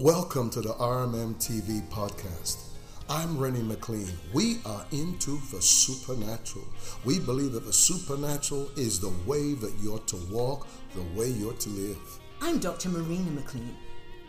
[0.00, 2.68] Welcome to the RMM TV podcast.
[3.10, 4.06] I'm Renny McLean.
[4.32, 6.64] We are into the supernatural.
[7.04, 11.54] We believe that the supernatural is the way that you're to walk, the way you're
[11.54, 12.20] to live.
[12.40, 12.90] I'm Dr.
[12.90, 13.76] Marina McLean,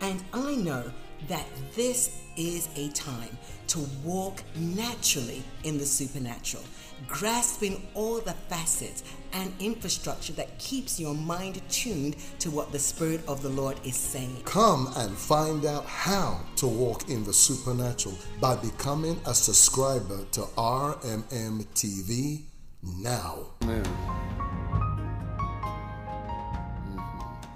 [0.00, 0.92] and I know
[1.28, 3.36] that this is a time
[3.66, 6.62] to walk naturally in the supernatural,
[7.06, 13.20] grasping all the facets and infrastructure that keeps your mind tuned to what the Spirit
[13.28, 14.42] of the Lord is saying.
[14.44, 20.42] Come and find out how to walk in the supernatural by becoming a subscriber to
[20.56, 22.44] RMM TV
[22.82, 23.46] now.
[23.62, 23.84] Amen.
[26.86, 27.46] Mhm.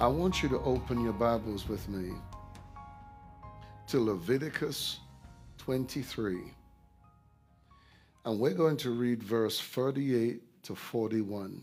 [0.00, 2.12] I want you to open your Bibles with me
[3.86, 5.00] to Leviticus
[5.58, 6.40] 23.
[8.24, 11.62] And we're going to read verse 38 to 41.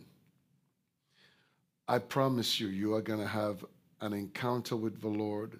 [1.87, 3.65] I promise you, you are going to have
[4.01, 5.59] an encounter with the Lord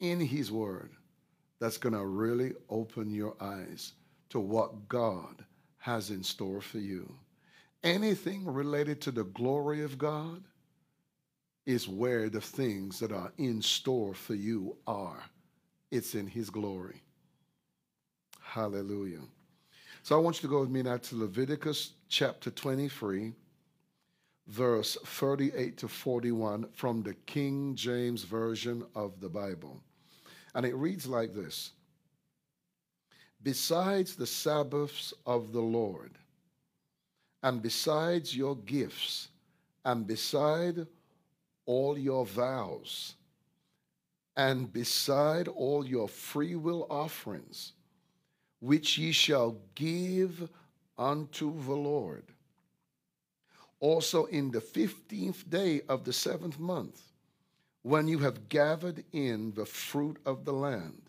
[0.00, 0.90] in His Word
[1.58, 3.94] that's going to really open your eyes
[4.28, 5.44] to what God
[5.78, 7.10] has in store for you.
[7.82, 10.42] Anything related to the glory of God
[11.64, 15.22] is where the things that are in store for you are.
[15.90, 17.02] It's in His glory.
[18.40, 19.20] Hallelujah.
[20.02, 23.34] So I want you to go with me now to Leviticus chapter 23,
[24.46, 29.82] verse 38 to 41 from the King James Version of the Bible.
[30.54, 31.72] And it reads like this
[33.42, 36.12] Besides the Sabbaths of the Lord,
[37.42, 39.28] and besides your gifts,
[39.84, 40.86] and beside
[41.66, 43.14] all your vows,
[44.38, 47.72] and beside all your freewill offerings,
[48.60, 50.48] which ye shall give
[50.96, 52.22] unto the Lord.
[53.80, 57.02] Also in the fifteenth day of the seventh month,
[57.82, 61.02] when you have gathered in the fruit of the land,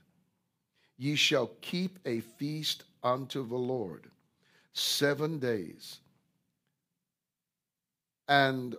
[0.97, 4.07] ye shall keep a feast unto the Lord
[4.73, 5.99] seven days.
[8.27, 8.75] And,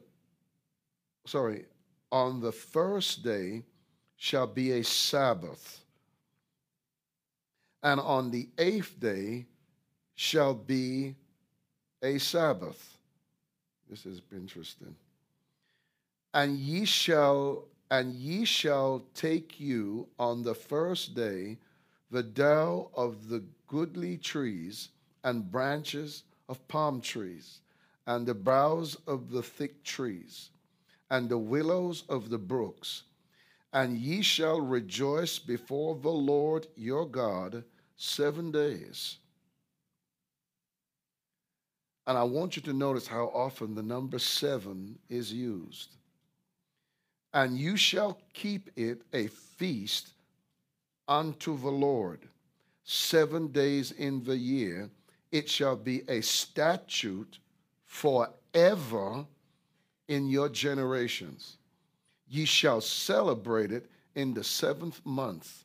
[1.24, 1.66] sorry,
[2.12, 3.62] on the first day
[4.20, 5.80] shall be a Sabbath
[7.82, 9.46] and on the eighth day
[10.14, 11.14] shall be
[12.02, 12.98] a Sabbath.
[13.88, 14.94] This is interesting.
[16.34, 21.58] And ye shall and ye shall take you on the first day
[22.12, 24.90] the dough of the goodly trees
[25.24, 27.60] and branches of palm trees,
[28.06, 30.50] and the boughs of the thick trees,
[31.10, 33.02] and the willows of the brooks,
[33.72, 37.64] and ye shall rejoice before the Lord your God
[37.96, 39.18] seven days.
[42.06, 45.94] And I want you to notice how often the number seven is used.
[47.32, 50.14] And you shall keep it a feast
[51.06, 52.28] unto the Lord
[52.82, 54.90] seven days in the year.
[55.30, 57.38] It shall be a statute
[57.84, 59.24] forever
[60.08, 61.58] in your generations.
[62.30, 65.64] Ye shall celebrate it in the seventh month.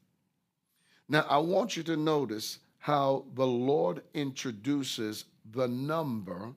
[1.08, 6.52] Now, I want you to notice how the Lord introduces the number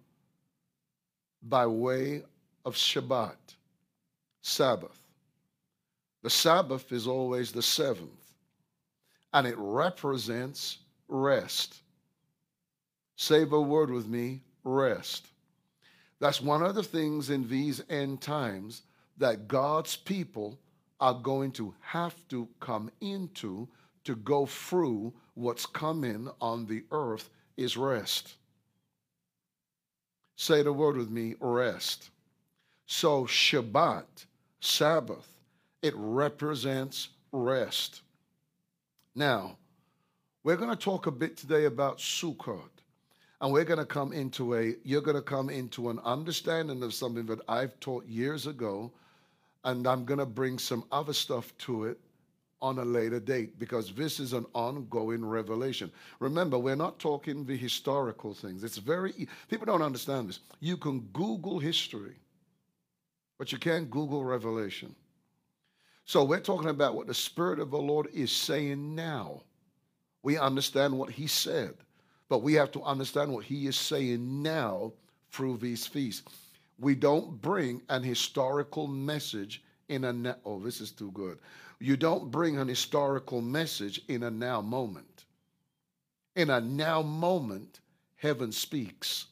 [1.42, 2.22] by way
[2.64, 3.36] of Shabbat,
[4.40, 4.98] Sabbath.
[6.22, 8.34] The Sabbath is always the seventh,
[9.34, 11.82] and it represents rest.
[13.16, 15.26] Say the word with me rest.
[16.18, 18.82] That's one of the things in these end times
[19.18, 20.58] that God's people
[21.00, 23.68] are going to have to come into
[24.04, 28.34] to go through what's coming on the earth is rest.
[30.36, 32.10] Say the word with me rest.
[32.86, 34.06] So, Shabbat,
[34.60, 35.28] Sabbath,
[35.82, 38.02] it represents rest.
[39.14, 39.58] Now,
[40.42, 42.70] we're going to talk a bit today about Sukkot.
[43.40, 46.94] And we're going to come into a, you're going to come into an understanding of
[46.94, 48.90] something that I've taught years ago.
[49.64, 51.98] And I'm going to bring some other stuff to it
[52.60, 55.90] on a later date because this is an ongoing revelation.
[56.20, 58.64] Remember, we're not talking the historical things.
[58.64, 60.40] It's very, people don't understand this.
[60.60, 62.16] You can Google history,
[63.38, 64.94] but you can't Google revelation.
[66.04, 69.42] So we're talking about what the Spirit of the Lord is saying now.
[70.22, 71.74] We understand what He said,
[72.28, 74.92] but we have to understand what He is saying now
[75.30, 76.47] through these feasts.
[76.78, 80.36] We don't bring an historical message in a, now.
[80.44, 81.38] oh, this is too good.
[81.80, 85.24] You don't bring an historical message in a now moment.
[86.36, 87.80] In a now moment,
[88.16, 89.26] heaven speaks.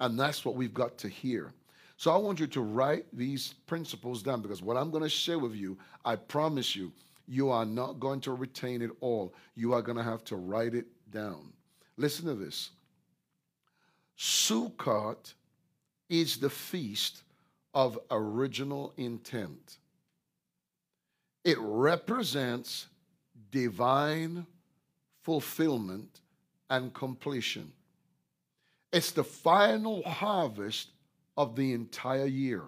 [0.00, 1.52] And that's what we've got to hear.
[1.96, 5.38] So I want you to write these principles down because what I'm going to share
[5.38, 6.92] with you, I promise you,
[7.26, 9.34] you are not going to retain it all.
[9.56, 11.52] You are going to have to write it down.
[11.96, 12.70] Listen to this
[14.16, 15.34] Sukkot
[16.08, 17.22] is the feast
[17.74, 19.78] of original intent,
[21.44, 22.86] it represents
[23.50, 24.46] divine
[25.22, 26.20] fulfillment
[26.70, 27.72] and completion.
[28.92, 30.88] It's the final harvest
[31.36, 32.62] of the entire year.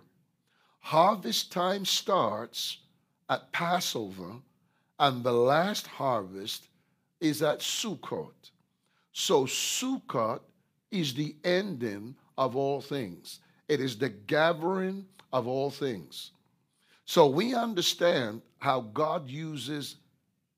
[0.81, 2.79] Harvest time starts
[3.29, 4.37] at Passover,
[4.99, 6.69] and the last harvest
[7.21, 8.51] is at Sukkot.
[9.13, 10.41] So, Sukkot
[10.91, 13.39] is the ending of all things,
[13.69, 16.33] it is the gathering of all things.
[17.05, 19.97] So, we understand how God uses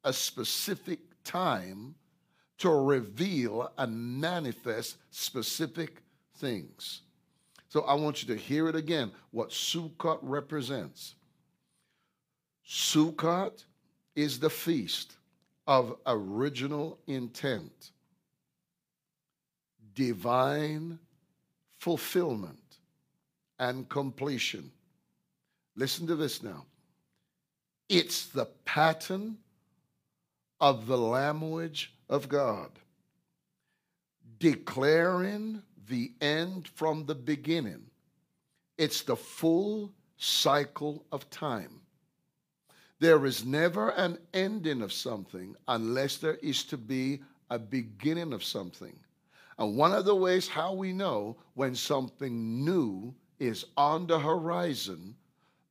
[0.05, 1.95] a specific time
[2.59, 6.03] to reveal and manifest specific
[6.37, 7.03] things.
[7.69, 11.15] So I want you to hear it again what Sukkot represents.
[12.69, 13.65] Sukkot
[14.15, 15.17] is the feast
[15.67, 17.93] of original intent,
[19.95, 20.99] divine
[21.83, 22.79] fulfillment,
[23.59, 24.71] and completion.
[25.75, 26.65] Listen to this now.
[27.89, 29.37] It's the pattern
[30.61, 32.71] of the language of God,
[34.39, 37.83] declaring the end from the beginning.
[38.79, 41.81] It's the full cycle of time.
[43.01, 48.45] There is never an ending of something unless there is to be a beginning of
[48.45, 48.97] something.
[49.59, 55.17] And one of the ways how we know when something new is on the horizon,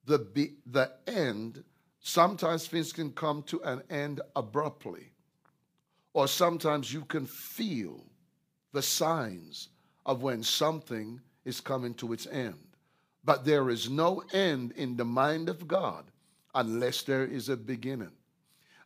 [0.06, 1.64] the, be, the end
[2.02, 5.12] Sometimes things can come to an end abruptly,
[6.14, 8.04] or sometimes you can feel
[8.74, 9.70] the signs
[10.06, 12.58] of when something is coming to its end.
[13.24, 16.06] But there is no end in the mind of God
[16.56, 18.12] unless there is a beginning.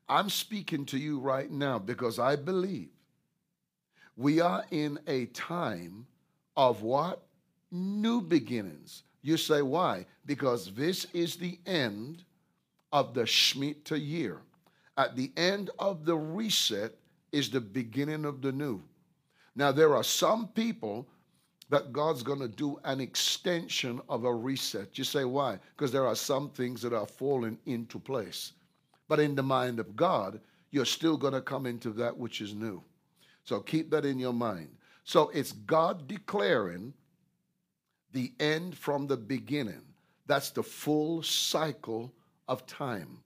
[0.10, 2.90] I'm speaking to you right now because I believe
[4.16, 6.06] we are in a time
[6.56, 7.24] of what?
[7.72, 9.04] New beginnings.
[9.22, 10.06] You say, why?
[10.26, 12.24] Because this is the end
[12.94, 14.42] of the Shemitah year.
[14.98, 16.94] At the end of the reset
[17.32, 18.82] is the beginning of the new.
[19.56, 21.08] Now, there are some people
[21.70, 24.98] that God's going to do an extension of a reset.
[24.98, 25.60] You say, why?
[25.76, 28.54] Because there are some things that are falling into place.
[29.08, 30.40] But in the mind of God,
[30.72, 32.84] you're still going to come into that which is new.
[33.46, 34.70] So keep that in your mind.
[35.04, 36.94] So it's God declaring
[38.12, 39.82] the end from the beginning.
[40.26, 42.12] That's the full cycle
[42.48, 43.20] of time.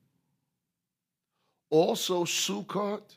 [1.69, 3.15] Also, Sukkot,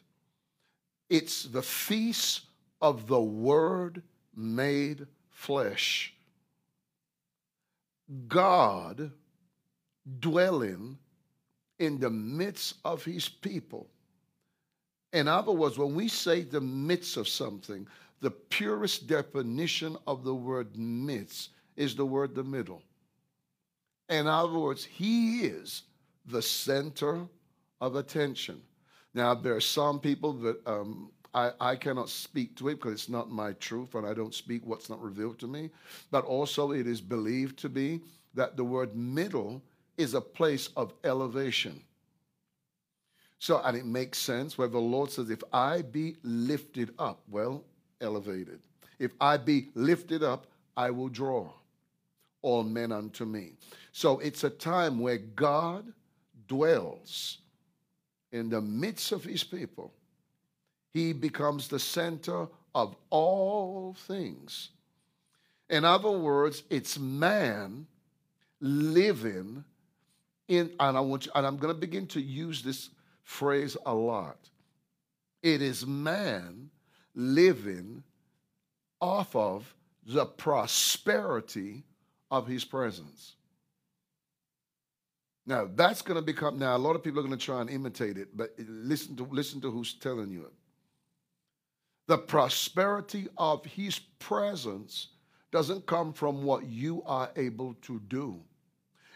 [1.11, 2.43] it's the feast
[2.81, 4.03] of the Word
[4.37, 6.15] made flesh.
[8.29, 9.11] God
[10.21, 10.99] dwelling
[11.79, 13.89] in the midst of his people.
[15.13, 17.87] In other words, when we say the midst of something,
[18.21, 22.83] the purest definition of the word midst is the word the middle.
[24.09, 25.83] In other words, he is
[26.27, 27.27] the center
[27.81, 28.61] of attention.
[29.15, 33.09] Now, there are some people that um, I, I cannot speak to it because it's
[33.09, 35.71] not my truth and I don't speak what's not revealed to me.
[36.11, 38.01] But also, it is believed to be
[38.35, 39.63] that the word middle
[39.97, 41.83] is a place of elevation.
[43.43, 47.65] So, and it makes sense where the Lord says, if I be lifted up, well,
[48.01, 48.61] elevated.
[49.01, 50.47] If I be lifted up,
[50.77, 51.51] I will draw
[52.43, 53.55] all men unto me.
[53.91, 55.93] So it's a time where God
[56.47, 57.39] dwells
[58.31, 59.93] in the midst of his people,
[60.95, 62.47] he becomes the center
[62.77, 64.69] of all things.
[65.69, 67.89] In other words, it's man
[68.61, 69.65] living
[70.47, 72.91] in, and I want you, and I'm going to begin to use this
[73.33, 74.51] phrase a lot.
[75.43, 76.71] It is man
[77.15, 78.05] living
[79.01, 79.75] off of
[80.07, 81.85] the prosperity
[82.31, 83.35] of his presence.
[85.47, 87.71] Now that's going to become now a lot of people are going to try and
[87.71, 90.53] imitate it, but listen to listen to who's telling you it.
[92.07, 95.09] The prosperity of his presence
[95.51, 98.41] doesn't come from what you are able to do.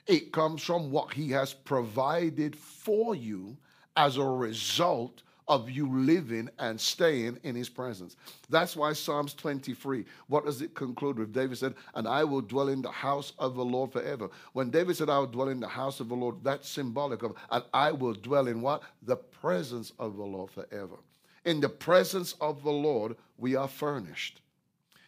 [0.07, 3.57] It comes from what he has provided for you
[3.97, 8.17] as a result of you living and staying in his presence.
[8.51, 11.33] That's why Psalms 23, what does it conclude with?
[11.33, 14.29] David said, And I will dwell in the house of the Lord forever.
[14.55, 17.35] When David said, I will dwell in the house of the Lord, that's symbolic of,
[17.51, 18.83] and I will dwell in what?
[19.03, 20.97] The presence of the Lord forever.
[21.45, 24.41] In the presence of the Lord, we are furnished.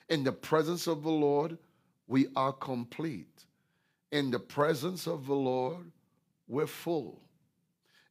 [0.09, 1.59] In the presence of the Lord,
[2.07, 3.45] we are complete.
[4.13, 5.91] In the presence of the Lord,
[6.47, 7.21] we're full.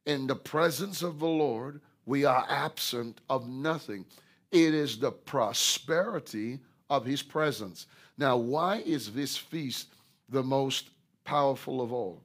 [0.08, 4.06] In the presence of the Lord, we are absent of nothing.
[4.50, 7.86] It is the prosperity of his presence.
[8.16, 9.88] Now, why is this feast
[10.30, 10.88] the most
[11.24, 12.22] powerful of all?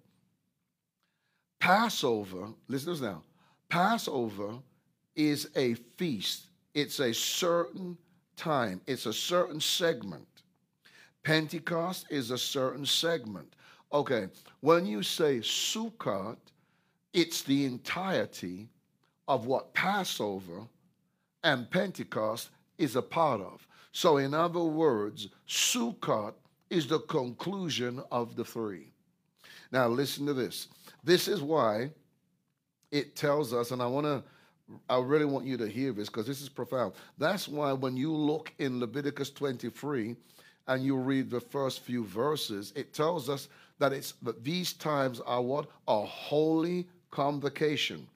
[1.59, 3.21] Passover, listen to this now.
[3.67, 4.59] Passover
[5.17, 7.97] is a feast, it's a certain
[8.37, 10.27] time, it's a certain segment.
[11.23, 13.57] Pentecost is a certain segment.
[13.91, 14.29] Okay,
[14.61, 16.37] when you say Sukkot,
[17.13, 18.67] it's the entirety
[19.27, 20.67] of what Passover
[21.43, 23.65] and Pentecost is a part of.
[23.91, 26.33] So, in other words, Sukkot
[26.69, 28.91] is the conclusion of the three.
[29.71, 30.67] Now, listen to this.
[31.03, 31.91] This is why
[32.91, 34.23] it tells us, and I want to,
[34.89, 36.93] I really want you to hear this because this is profound.
[37.17, 40.15] That's why when you look in Leviticus 23
[40.67, 45.19] and you read the first few verses, it tells us that it's that these times
[45.21, 45.67] are what?
[45.87, 48.07] A holy convocation.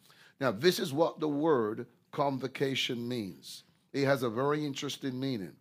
[0.42, 3.64] Now, this is what the word convocation means.
[3.94, 5.54] It has a very interesting meaning.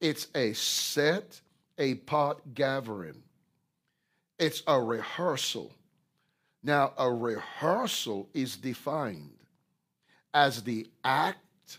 [0.00, 1.38] It's a set
[1.78, 3.22] apart gathering,
[4.38, 5.70] it's a rehearsal.
[6.62, 9.36] Now, a rehearsal is defined
[10.34, 11.78] as the act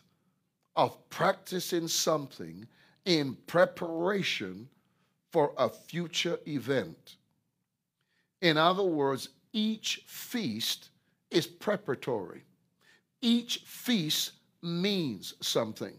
[0.75, 2.65] of practicing something
[3.05, 4.69] in preparation
[5.31, 7.17] for a future event.
[8.41, 10.89] In other words, each feast
[11.31, 12.43] is preparatory.
[13.21, 14.31] Each feast
[14.61, 15.93] means something.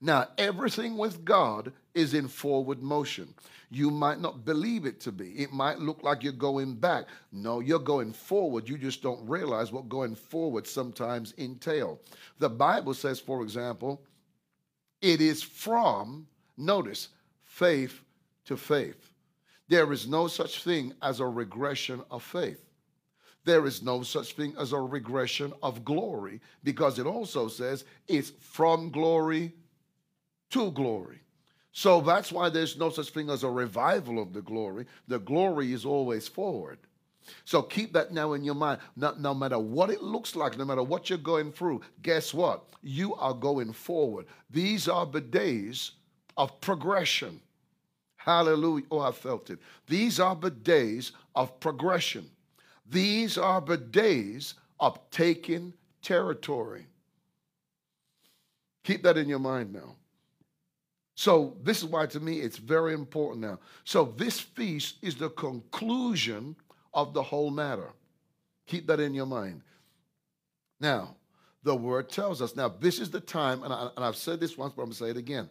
[0.00, 3.34] Now, everything with God is in forward motion.
[3.70, 5.30] You might not believe it to be.
[5.30, 7.06] It might look like you're going back.
[7.32, 8.68] No, you're going forward.
[8.68, 12.00] You just don't realize what going forward sometimes entail.
[12.38, 14.02] The Bible says, for example,
[15.02, 17.08] it is from, notice,
[17.42, 18.00] faith
[18.44, 19.12] to faith.
[19.68, 22.67] There is no such thing as a regression of faith
[23.48, 28.28] there is no such thing as a regression of glory because it also says it's
[28.40, 29.54] from glory
[30.50, 31.20] to glory.
[31.72, 34.84] So that's why there's no such thing as a revival of the glory.
[35.06, 36.78] The glory is always forward.
[37.46, 38.80] So keep that now in your mind.
[38.96, 42.68] No, no, matter what it looks like, no matter what you're going through, guess what?
[42.82, 44.26] You are going forward.
[44.50, 45.92] These are the days
[46.36, 47.40] of progression.
[48.16, 48.84] Hallelujah.
[48.90, 49.58] Oh, I felt it.
[49.86, 52.28] These are the days of progression.
[52.88, 56.86] These are the days of taking territory.
[58.84, 59.96] Keep that in your mind now.
[61.14, 63.58] So, this is why to me it's very important now.
[63.84, 66.54] So, this feast is the conclusion
[66.94, 67.90] of the whole matter.
[68.66, 69.62] Keep that in your mind.
[70.80, 71.16] Now,
[71.64, 74.72] the word tells us now, this is the time, and, I, I've said this once,
[74.74, 75.48] but I'm going to say it again.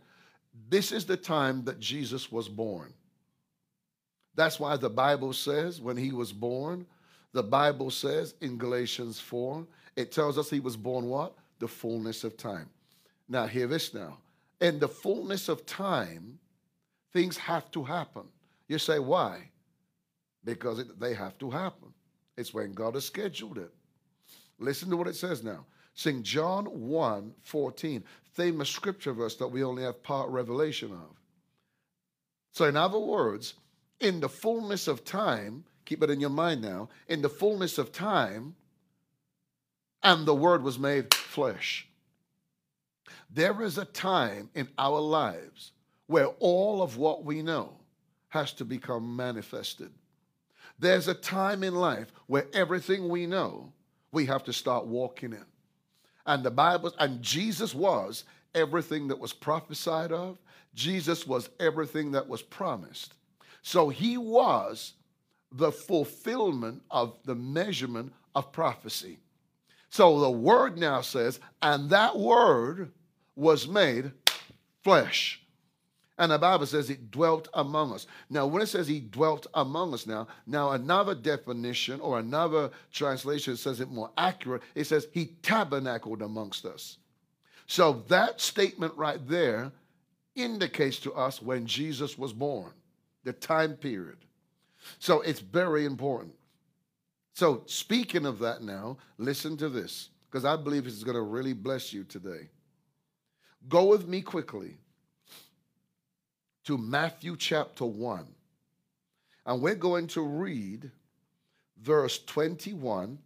[0.70, 2.94] This is the time that Jesus was born.
[4.36, 6.86] That's why the Bible says when he was born,
[7.38, 9.66] the Bible says in Galatians 4,
[9.96, 11.36] it tells us he was born what?
[11.60, 12.70] The fullness of time.
[13.30, 14.18] Now, hear this now.
[14.62, 16.40] In the fullness of time,
[17.14, 18.24] things have to happen.
[18.68, 19.50] You say, why?
[20.44, 21.94] Because it, they have to happen.
[22.38, 23.72] It's when God has scheduled it.
[24.60, 25.66] Listen to what it says now.
[25.94, 28.04] Sing John 1 14,
[28.34, 31.20] famous scripture verse that we only have part revelation of.
[32.54, 33.56] So, in other words,
[34.00, 36.90] in the fullness of time, Keep it in your mind now.
[37.08, 38.56] In the fullness of time,
[40.04, 41.88] and the Word was made flesh.
[43.30, 45.72] There is a time in our lives
[46.08, 47.74] where all of what we know
[48.28, 49.90] has to become manifested.
[50.78, 53.72] There's a time in life where everything we know,
[54.12, 55.46] we have to start walking in.
[56.26, 60.38] And the Bible, and Jesus was everything that was prophesied of,
[60.76, 63.14] Jesus was everything that was promised.
[63.62, 64.94] So he was
[65.52, 69.20] the fulfillment of the measurement of prophecy.
[69.90, 72.92] So the word now says, and that word
[73.36, 74.12] was made
[74.84, 75.42] flesh.
[76.20, 78.08] And the Bible says it dwelt among us.
[78.30, 83.56] Now, when it says he dwelt among us now, now another definition or another translation
[83.56, 84.64] says it more accurate.
[84.74, 86.98] It says he tabernacled amongst us.
[87.68, 89.72] So that statement right there
[90.36, 92.72] indicates to us when Jesus was born,
[93.24, 94.18] the time period.
[95.00, 96.34] So it's very important.
[97.34, 101.54] So, speaking of that now, listen to this, because I believe is going to really
[101.54, 102.50] bless you today.
[103.70, 104.78] Go with me quickly
[106.66, 108.26] to Matthew chapter 1.
[109.46, 110.92] And we're going to read
[111.82, 113.18] verse 21.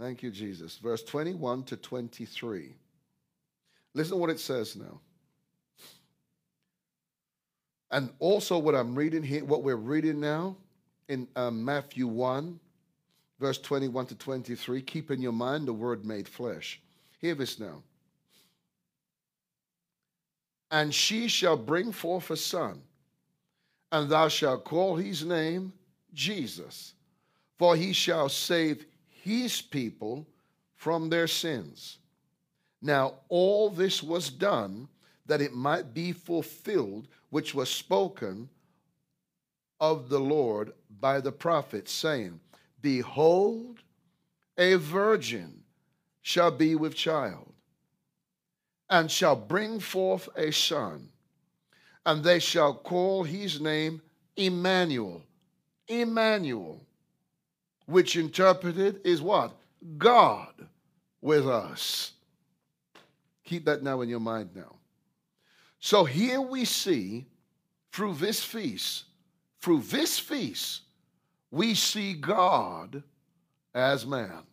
[0.00, 0.78] Thank you, Jesus.
[0.78, 2.74] Verse 21 to 23.
[3.94, 5.00] Listen to what it says now.
[7.94, 10.56] And also, what I'm reading here, what we're reading now
[11.08, 12.58] in uh, Matthew 1,
[13.38, 14.82] verse 21 to 23.
[14.82, 16.80] Keep in your mind the word made flesh.
[17.20, 17.84] Hear this now.
[20.72, 22.82] And she shall bring forth a son,
[23.92, 25.72] and thou shalt call his name
[26.12, 26.94] Jesus,
[27.56, 28.86] for he shall save
[29.22, 30.26] his people
[30.74, 31.98] from their sins.
[32.82, 34.88] Now, all this was done
[35.26, 38.48] that it might be fulfilled, which was spoken
[39.80, 42.38] of the Lord by the prophet, saying,
[42.80, 43.80] Behold,
[44.56, 45.64] a virgin
[46.22, 47.52] shall be with child,
[48.88, 51.08] and shall bring forth a son,
[52.06, 54.00] and they shall call his name
[54.36, 55.20] Emmanuel.
[55.88, 56.86] Emmanuel,
[57.86, 59.50] which interpreted is what?
[59.98, 60.54] God
[61.20, 62.12] with us.
[63.42, 64.76] Keep that now in your mind now.
[65.84, 67.26] So here we see
[67.92, 69.04] through this feast,
[69.60, 70.80] through this feast,
[71.50, 73.02] we see God
[73.74, 74.44] as man.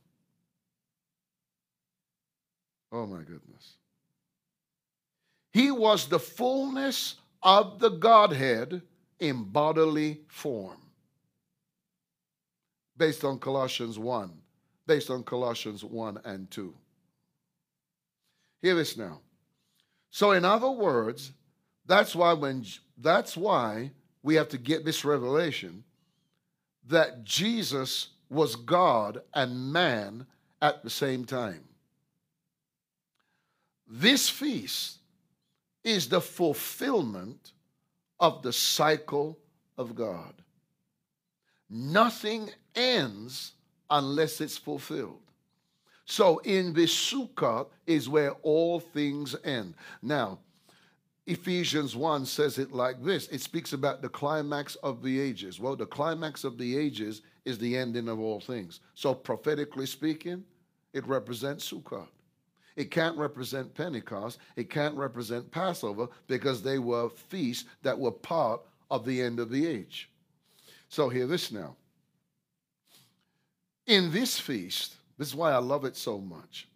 [2.91, 3.77] Oh my goodness.
[5.53, 8.81] He was the fullness of the Godhead
[9.21, 10.81] in bodily form.
[12.97, 14.33] Based on Colossians 1,
[14.85, 16.73] based on Colossians 1 and 2.
[18.61, 19.21] Hear this now.
[20.11, 21.31] So, in other words,
[21.85, 22.65] that's why when
[22.97, 23.91] that's why
[24.21, 25.83] we have to get this revelation
[26.87, 30.27] that Jesus was God and man
[30.61, 31.63] at the same time.
[33.87, 34.99] This feast
[35.83, 37.53] is the fulfillment
[38.19, 39.39] of the cycle
[39.77, 40.33] of God.
[41.69, 43.53] Nothing ends
[43.89, 45.30] unless it's fulfilled.
[46.05, 49.75] So in this Sukkah is where all things end.
[50.01, 50.39] Now,
[51.27, 55.59] Ephesians 1 says it like this it speaks about the climax of the ages.
[55.59, 58.79] Well, the climax of the ages is the ending of all things.
[58.95, 60.43] So, prophetically speaking,
[60.93, 62.07] it represents Sukkot.
[62.75, 64.39] It can't represent Pentecost.
[64.55, 69.49] It can't represent Passover because they were feasts that were part of the end of
[69.49, 70.09] the age.
[70.89, 71.75] So, hear this now.
[73.87, 76.67] In this feast, this is why I love it so much,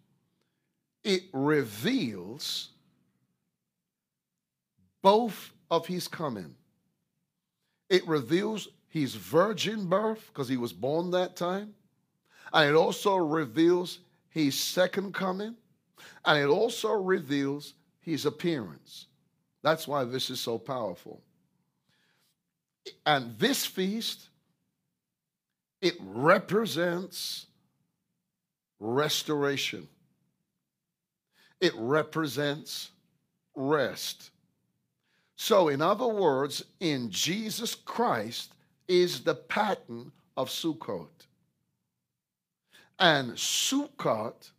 [1.02, 2.68] it reveals
[5.02, 6.54] both of his coming.
[7.90, 11.74] It reveals his virgin birth because he was born that time.
[12.52, 15.56] And it also reveals his second coming.
[16.24, 19.06] And it also reveals his appearance.
[19.64, 21.20] That's why this is so powerful.
[23.04, 24.28] And this feast,
[25.80, 27.46] it represents
[28.78, 29.88] restoration.
[31.60, 32.90] It represents
[33.54, 34.30] rest.
[35.36, 38.52] So, in other words, in Jesus Christ
[38.88, 41.08] is the pattern of Sukkot.
[42.98, 44.50] And Sukkot,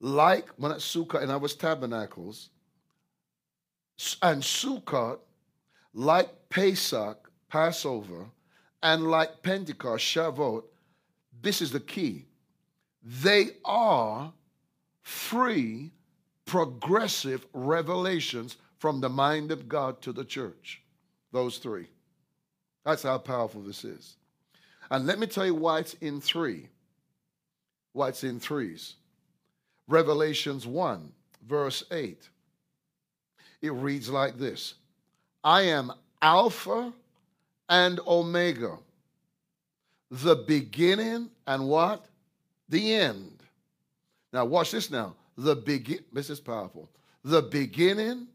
[0.00, 2.50] like when at Sukkot and I was tabernacles,
[4.22, 5.18] and Sukkot,
[5.94, 8.26] like Pesach, Passover,
[8.82, 10.64] and like Pentecost, Shavuot,
[11.42, 12.26] this is the key.
[13.06, 14.32] They are
[15.02, 15.92] free,
[16.44, 20.82] progressive revelations from the mind of God to the church.
[21.30, 21.86] Those three.
[22.84, 24.16] That's how powerful this is.
[24.90, 26.68] And let me tell you why it's in three.
[27.92, 28.94] Why it's in threes.
[29.86, 31.12] Revelations 1,
[31.46, 32.28] verse 8.
[33.62, 34.74] It reads like this
[35.44, 36.92] I am Alpha
[37.68, 38.78] and Omega,
[40.10, 42.05] the beginning and what?
[42.68, 43.42] The end.
[44.32, 45.14] Now, watch this now.
[45.36, 46.00] The begin.
[46.12, 46.90] This is powerful.
[47.24, 48.28] The beginning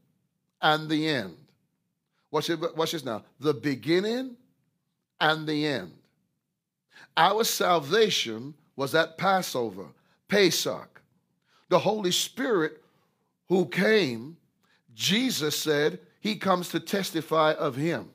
[0.62, 1.36] and the end.
[2.30, 3.24] Watch, it, watch this now.
[3.40, 4.36] The beginning
[5.20, 5.92] and the end.
[7.18, 9.88] Our salvation was at Passover,
[10.28, 11.02] Pesach.
[11.70, 12.82] The Holy Spirit
[13.48, 14.38] who came,
[14.94, 18.10] Jesus said, he comes to testify of him.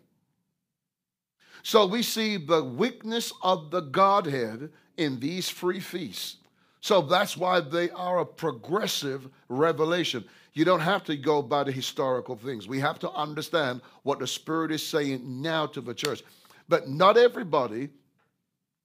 [1.62, 6.36] So we see the weakness of the Godhead in these free feasts.
[6.80, 10.24] So that's why they are a progressive revelation.
[10.52, 12.68] You don't have to go by the historical things.
[12.68, 16.22] We have to understand what the Spirit is saying now to the church.
[16.68, 17.90] But not everybody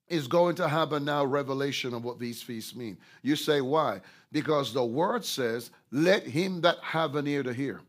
[0.08, 2.98] is going to have a now revelation of what these feasts mean.
[3.22, 4.02] You say, why?
[4.32, 7.80] Because the word says, let him that have an ear to hear.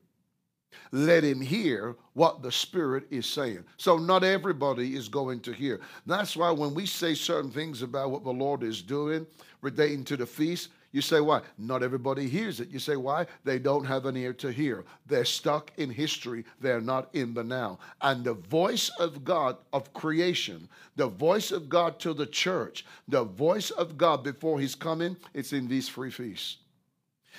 [0.91, 3.65] Let him hear what the Spirit is saying.
[3.77, 5.81] So, not everybody is going to hear.
[6.07, 9.27] That's why when we say certain things about what the Lord is doing
[9.61, 11.41] relating to the feast, you say, why?
[11.57, 12.69] Not everybody hears it.
[12.69, 13.27] You say, why?
[13.45, 14.85] They don't have an ear to hear.
[15.07, 16.45] They're stuck in history.
[16.61, 17.79] They're not in the now.
[18.03, 23.25] And the voice of God of creation, the voice of God to the church, the
[23.25, 26.59] voice of God before He's coming, it's in these free feasts.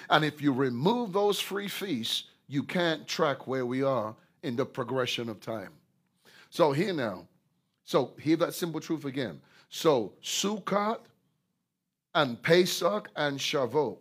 [0.09, 4.65] And if you remove those free feasts, you can't track where we are in the
[4.65, 5.71] progression of time.
[6.49, 7.27] So here now,
[7.85, 9.41] so hear that simple truth again.
[9.69, 10.99] So Sukkot,
[12.15, 13.97] and Pesach and Shavuot,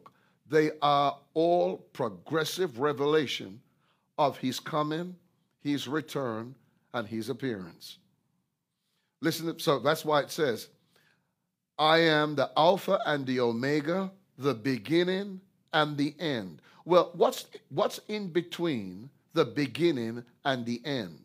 [0.49, 3.61] they are all progressive revelation
[4.19, 5.17] of his coming,
[5.61, 6.55] his return,
[6.93, 7.99] and his appearance.
[9.23, 10.69] Listen, so that's why it says,
[11.79, 15.41] I am the Alpha and the Omega, the beginning
[15.73, 16.61] and the end.
[16.85, 21.19] Well, what's what's in between the beginning and the end?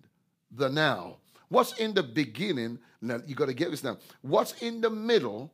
[0.51, 1.17] The now.
[1.49, 2.79] What's in the beginning?
[3.01, 3.97] Now you got to get this now.
[4.21, 5.51] What's in the middle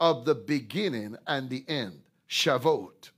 [0.00, 2.00] of the beginning and the end.
[2.28, 3.10] Shavuot.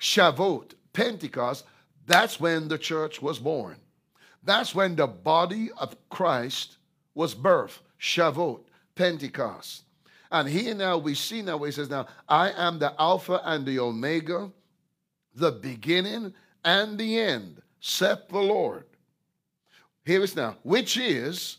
[0.00, 1.64] Shavuot, Pentecost,
[2.06, 3.76] that's when the church was born.
[4.42, 6.78] That's when the body of Christ
[7.14, 7.78] was birthed.
[8.00, 8.62] Shavuot,
[8.94, 9.84] Pentecost.
[10.32, 13.66] And here now we see now where he says, Now I am the Alpha and
[13.66, 14.50] the Omega,
[15.34, 18.84] the beginning and the end, saith the Lord.
[20.04, 21.58] Here is now, which is,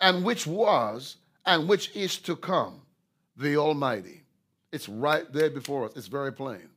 [0.00, 2.82] and which was, and which is to come
[3.36, 4.22] the Almighty.
[4.72, 5.92] It's right there before us.
[5.96, 6.68] It's very plain.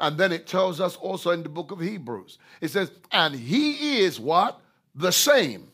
[0.00, 4.00] And then it tells us also in the book of Hebrews, it says, and he
[4.00, 4.60] is what?
[4.94, 5.68] The same.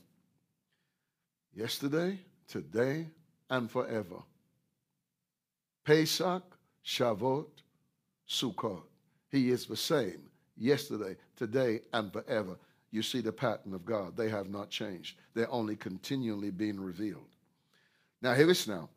[1.55, 2.19] Yesterday,
[2.49, 3.07] today,
[3.49, 4.17] and forever.
[5.85, 6.43] Pesach,
[6.85, 7.47] Shavuot,
[8.29, 8.83] Sukkot.
[9.35, 12.57] He is the same yesterday, today, and forever.
[12.93, 14.17] You see the pattern of God.
[14.17, 15.19] They have not changed.
[15.35, 17.27] They're only continually being revealed.
[18.23, 18.91] Now, hear this now.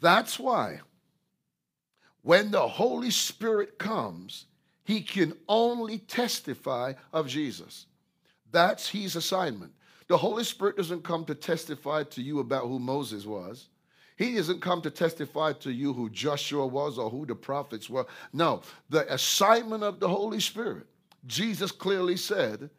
[0.00, 0.80] That's why
[2.22, 4.46] when the Holy Spirit comes,
[4.82, 7.86] he can only testify of Jesus.
[8.50, 9.70] That's his assignment.
[10.08, 13.68] The Holy Spirit doesn't come to testify to you about who Moses was.
[14.16, 18.06] He doesn't come to testify to you who Joshua was or who the prophets were.
[18.32, 20.86] No, the assignment of the Holy Spirit,
[21.26, 22.70] Jesus clearly said,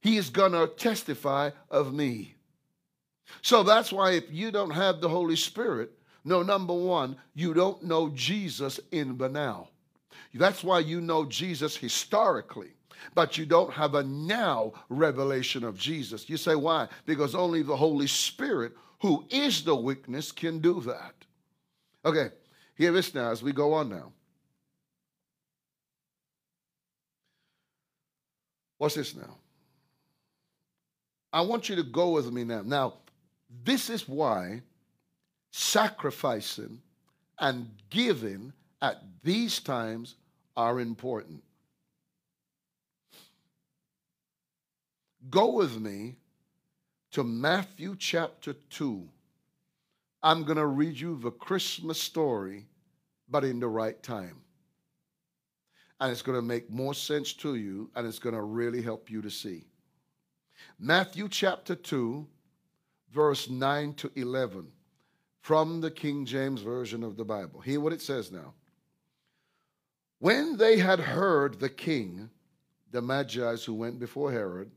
[0.00, 2.36] He is going to testify of me.
[3.42, 5.92] So that's why if you don't have the Holy Spirit,
[6.24, 9.68] no, number one, you don't know Jesus in the now.
[10.34, 12.72] That's why you know Jesus historically,
[13.14, 16.28] but you don't have a now revelation of Jesus.
[16.28, 16.88] You say, why?
[17.06, 21.14] Because only the Holy Spirit, who is the witness, can do that.
[22.04, 22.30] Okay,
[22.74, 24.12] hear this now as we go on now.
[28.78, 29.36] What's this now?
[31.32, 32.62] I want you to go with me now.
[32.62, 32.94] Now,
[33.64, 34.62] this is why
[35.50, 36.80] sacrificing
[37.38, 40.14] and giving at these times
[40.56, 41.42] are important.
[45.28, 46.16] Go with me
[47.12, 49.08] to Matthew chapter 2.
[50.22, 52.66] I'm going to read you the Christmas story,
[53.28, 54.40] but in the right time.
[56.00, 59.10] And it's going to make more sense to you, and it's going to really help
[59.10, 59.64] you to see.
[60.78, 62.26] Matthew chapter 2,
[63.12, 64.66] verse 9 to 11
[65.40, 67.60] from the King James Version of the Bible.
[67.60, 68.52] Hear what it says now.
[70.18, 72.30] When they had heard the king,
[72.90, 74.70] the Magi's who went before Herod,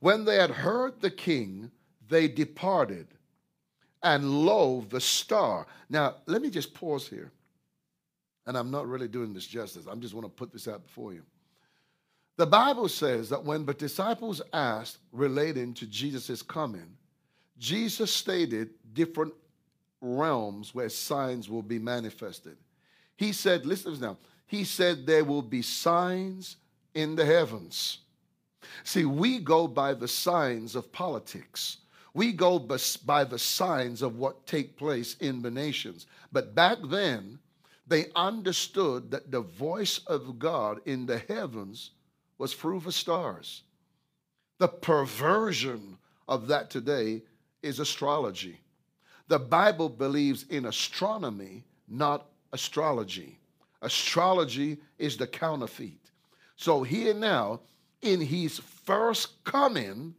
[0.00, 1.70] when they had heard the king,
[2.08, 3.06] they departed.
[4.02, 5.66] And lo, the star.
[5.90, 7.30] Now, let me just pause here.
[8.46, 9.86] And I'm not really doing this justice.
[9.86, 11.22] I'm just want to put this out before you.
[12.38, 16.96] The Bible says that when the disciples asked relating to Jesus' coming,
[17.58, 19.34] Jesus stated different
[20.00, 22.56] realms where signs will be manifested.
[23.16, 26.56] He said, listen now, he said there will be signs
[26.94, 27.98] in the heavens.
[28.84, 31.78] See, we go by the signs of politics.
[32.14, 36.06] We go by the signs of what take place in the nations.
[36.32, 37.38] But back then,
[37.86, 41.90] they understood that the voice of God in the heavens
[42.38, 43.62] was through the stars.
[44.58, 47.22] The perversion of that today
[47.62, 48.60] is astrology.
[49.28, 53.38] The Bible believes in astronomy, not astrology.
[53.82, 56.10] Astrology is the counterfeit.
[56.56, 57.60] So here now,
[58.02, 60.14] in his first coming,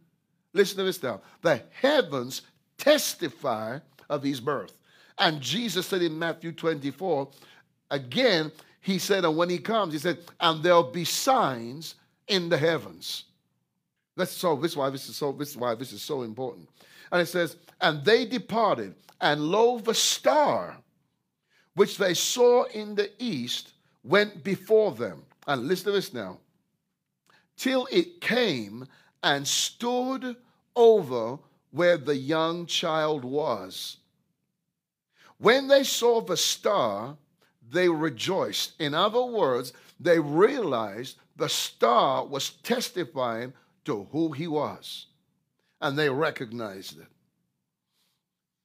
[0.54, 2.44] listen to this now, the heavens
[2.78, 4.78] testify of his birth.
[5.18, 7.30] And Jesus said in Matthew 24,
[7.92, 11.96] again, he said, and when he comes, he said, and there'll be signs
[12.28, 13.26] in the heavens.
[14.16, 16.68] That's so this is why this is so this is why this is so important.
[17.12, 20.78] And it says, and they departed, and lo, the star
[21.76, 25.24] which they saw in the east went before them.
[25.48, 26.38] And listen to this now.
[27.62, 28.88] Till it came
[29.22, 30.36] and stood
[30.76, 31.38] over
[31.70, 33.98] where the young child was.
[35.38, 37.18] When they saw the star,
[37.70, 38.74] they rejoiced.
[38.82, 43.54] In other words, they realized the star was testifying
[43.86, 45.06] to who he was,
[45.80, 47.08] and they recognized it.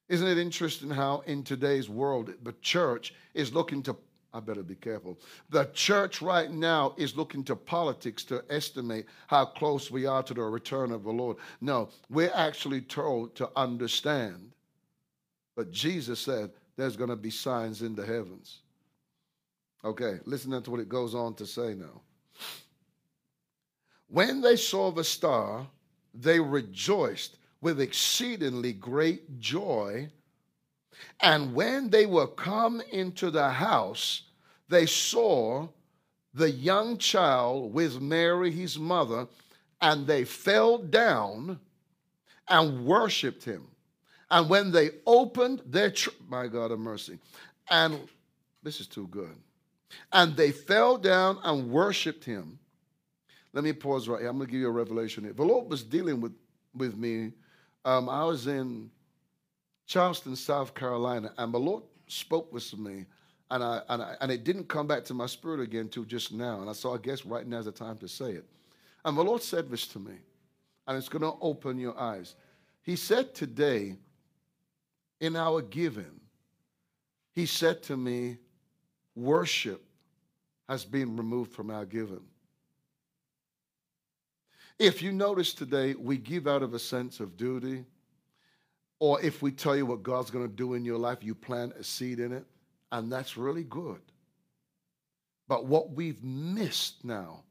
[0.08, 3.96] Isn't it interesting how in today's world the church is looking to
[4.36, 5.18] I better be careful.
[5.48, 10.34] The church right now is looking to politics to estimate how close we are to
[10.34, 11.38] the return of the Lord.
[11.62, 14.52] No, we're actually told to understand.
[15.56, 18.60] But Jesus said there's going to be signs in the heavens.
[19.82, 22.02] Okay, listen to what it goes on to say now.
[24.08, 25.66] When they saw the star,
[26.12, 30.10] they rejoiced with exceedingly great joy.
[31.20, 34.22] And when they were come into the house,
[34.68, 35.68] they saw
[36.34, 39.26] the young child with Mary, his mother,
[39.80, 41.58] and they fell down
[42.48, 43.66] and worshiped him.
[44.30, 47.18] And when they opened their, tr- my God of mercy,
[47.70, 47.98] and
[48.62, 49.34] this is too good.
[50.12, 52.58] And they fell down and worshiped him.
[53.52, 54.28] Let me pause right here.
[54.28, 55.32] I'm going to give you a revelation here.
[55.32, 56.34] The Lord was dealing with,
[56.74, 57.32] with me.
[57.84, 58.90] Um, I was in
[59.86, 63.06] Charleston, South Carolina, and the Lord spoke with me
[63.50, 66.32] and I, and I, and it didn't come back to my spirit again until just
[66.32, 66.60] now.
[66.60, 68.44] And I saw, I guess right now is the time to say it.
[69.04, 70.14] And the Lord said this to me,
[70.86, 72.34] and it's going to open your eyes.
[72.82, 73.96] He said today,
[75.20, 76.20] in our giving,
[77.32, 78.38] He said to me,
[79.14, 79.82] worship
[80.68, 82.24] has been removed from our giving.
[84.78, 87.84] If you notice today, we give out of a sense of duty,
[88.98, 91.74] or if we tell you what God's going to do in your life, you plant
[91.78, 92.46] a seed in it
[92.92, 94.00] and that's really good.
[95.48, 97.42] But what we've missed now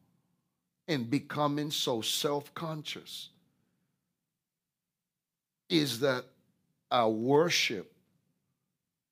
[0.88, 3.29] in becoming so self conscious
[5.69, 6.25] is that
[6.91, 7.91] our worship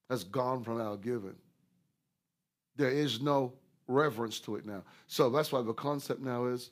[0.08, 1.36] has gone from our giving.
[2.76, 3.52] There is no
[3.88, 4.82] reverence to it now.
[5.06, 6.70] So that's why the concept now is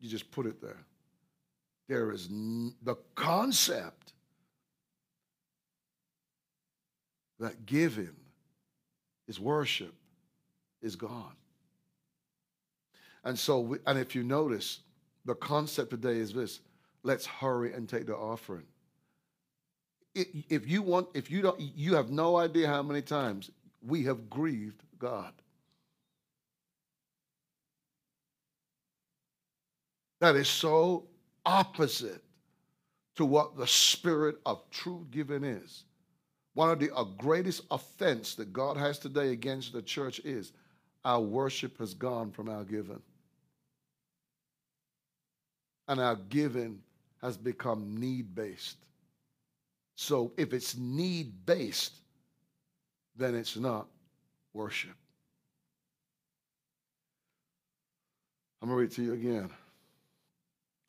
[0.00, 0.78] you just put it there.
[1.92, 4.14] There is n- the concept
[7.38, 8.16] that giving
[9.28, 9.92] is worship
[10.80, 11.36] is gone.
[13.24, 14.80] And so, we, and if you notice,
[15.26, 16.60] the concept today is this
[17.02, 18.64] let's hurry and take the offering.
[20.14, 23.50] If you want, if you don't, you have no idea how many times
[23.86, 25.34] we have grieved God.
[30.20, 31.08] That is so
[31.44, 32.22] opposite
[33.16, 35.84] to what the spirit of truth giving is.
[36.54, 40.52] One of the greatest offense that God has today against the church is
[41.04, 43.02] our worship has gone from our giving.
[45.88, 46.80] And our giving
[47.22, 48.76] has become need based.
[49.94, 51.94] So if it's need based,
[53.16, 53.86] then it's not
[54.52, 54.94] worship.
[58.60, 59.50] I'm going to read to you again.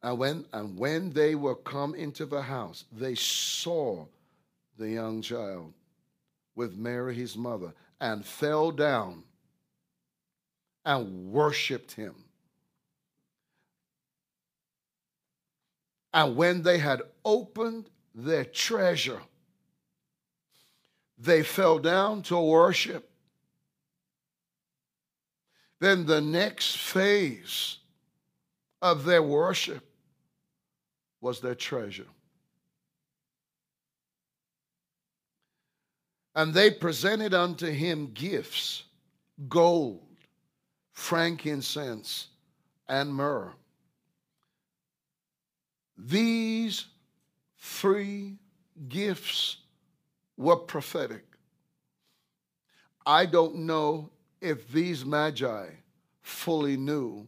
[0.04, 4.06] And when, and when they were come into the house, they saw
[4.78, 5.74] the young child
[6.56, 9.24] with Mary, his mother, and fell down
[10.84, 12.16] and worshiped him.
[16.14, 19.22] And when they had opened their treasure,
[21.18, 23.10] they fell down to worship.
[25.80, 27.78] Then the next phase
[28.82, 29.82] of their worship
[31.24, 32.06] was their treasure.
[36.36, 38.84] And they presented unto him gifts
[39.48, 40.18] gold,
[40.92, 42.28] frankincense,
[42.90, 43.54] and myrrh.
[45.98, 46.88] These
[47.58, 48.36] three
[48.90, 49.58] gifts
[50.36, 51.24] were prophetic.
[53.06, 54.10] I don't know
[54.42, 55.68] if these magi
[56.22, 57.28] fully knew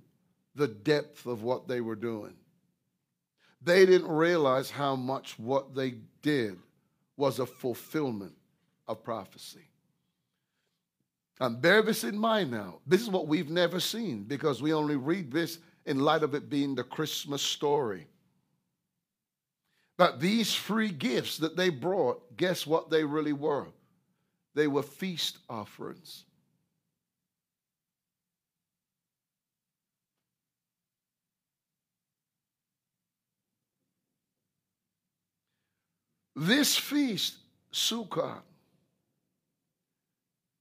[0.53, 2.33] the depth of what they were doing.
[3.65, 6.57] They didn't realize how much what they did
[7.17, 8.35] was a fulfillment
[8.87, 9.67] of prophecy.
[11.39, 12.79] And bear this in mind now.
[12.85, 16.49] This is what we've never seen because we only read this in light of it
[16.49, 18.07] being the Christmas story.
[19.97, 23.67] But these free gifts that they brought, guess what they really were?
[24.53, 26.25] They were feast offerings.
[36.35, 37.35] This feast,
[37.71, 38.41] Sukkot,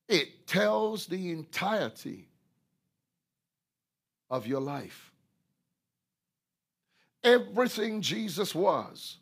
[0.09, 2.29] it tells the entirety
[4.31, 5.11] of your life.
[7.23, 9.17] Everything Jesus was,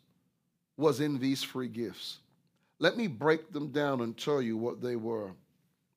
[0.77, 2.17] was in these free gifts.
[2.79, 5.31] Let me break them down and tell you what they were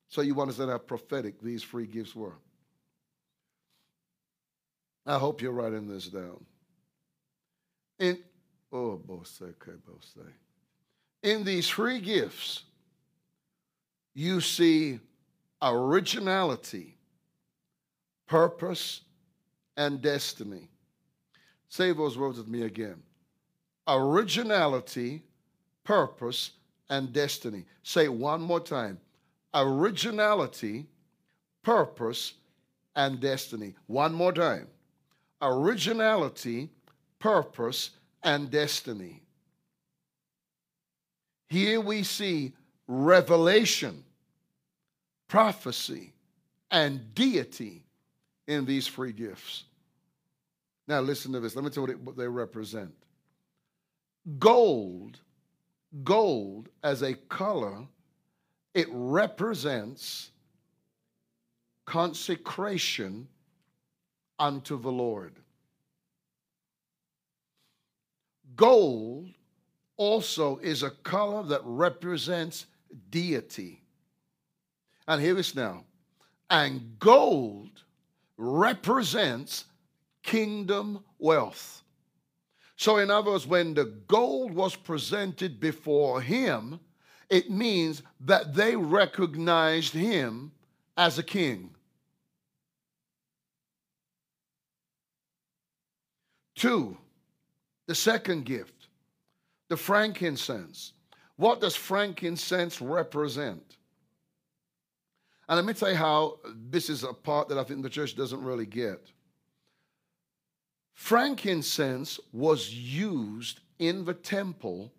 [0.09, 2.35] so you understand how prophetic these free gifts were.
[5.05, 6.43] I hope you're writing this down.
[7.99, 8.19] In
[8.71, 9.41] oh, Bose,
[9.85, 10.25] Bose.
[11.23, 12.63] In these free gifts,
[14.13, 14.99] you see
[15.61, 16.97] originality,
[18.27, 19.01] purpose,
[19.75, 20.69] and destiny.
[21.69, 23.01] Say those words with me again.
[23.87, 25.23] Originality,
[25.83, 26.51] purpose,
[26.89, 27.65] and destiny.
[27.83, 28.99] Say one more time.
[29.53, 30.87] Originality,
[31.63, 32.33] purpose,
[32.95, 33.75] and destiny.
[33.87, 34.67] One more time.
[35.41, 36.69] Originality,
[37.19, 37.91] purpose,
[38.23, 39.21] and destiny.
[41.47, 42.53] Here we see
[42.87, 44.03] revelation,
[45.27, 46.13] prophecy,
[46.69, 47.83] and deity
[48.47, 49.63] in these free gifts.
[50.87, 51.55] Now, listen to this.
[51.55, 52.93] Let me tell you what, what they represent.
[54.39, 55.19] Gold,
[56.03, 57.87] gold as a color,
[58.73, 60.31] it represents
[61.85, 63.27] consecration
[64.37, 65.33] unto the Lord.
[68.55, 69.29] Gold
[69.97, 72.67] also is a color that represents
[73.09, 73.81] deity.
[75.07, 75.83] And here is now.
[76.49, 77.83] And gold
[78.37, 79.65] represents
[80.23, 81.83] kingdom wealth.
[82.75, 86.79] So, in other words, when the gold was presented before him,
[87.29, 90.51] it means that they recognized him
[90.95, 91.71] as a king.
[96.55, 96.97] Two,
[97.87, 98.76] the second gift,
[99.69, 100.93] the frankincense.
[101.35, 103.77] What does frankincense represent?
[105.47, 108.15] And let me tell you how this is a part that I think the church
[108.15, 109.11] doesn't really get.
[110.93, 114.91] Frankincense was used in the temple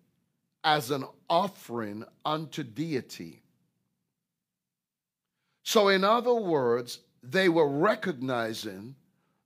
[0.65, 3.43] as an offering unto deity.
[5.65, 8.95] So, in other words, they were recognizing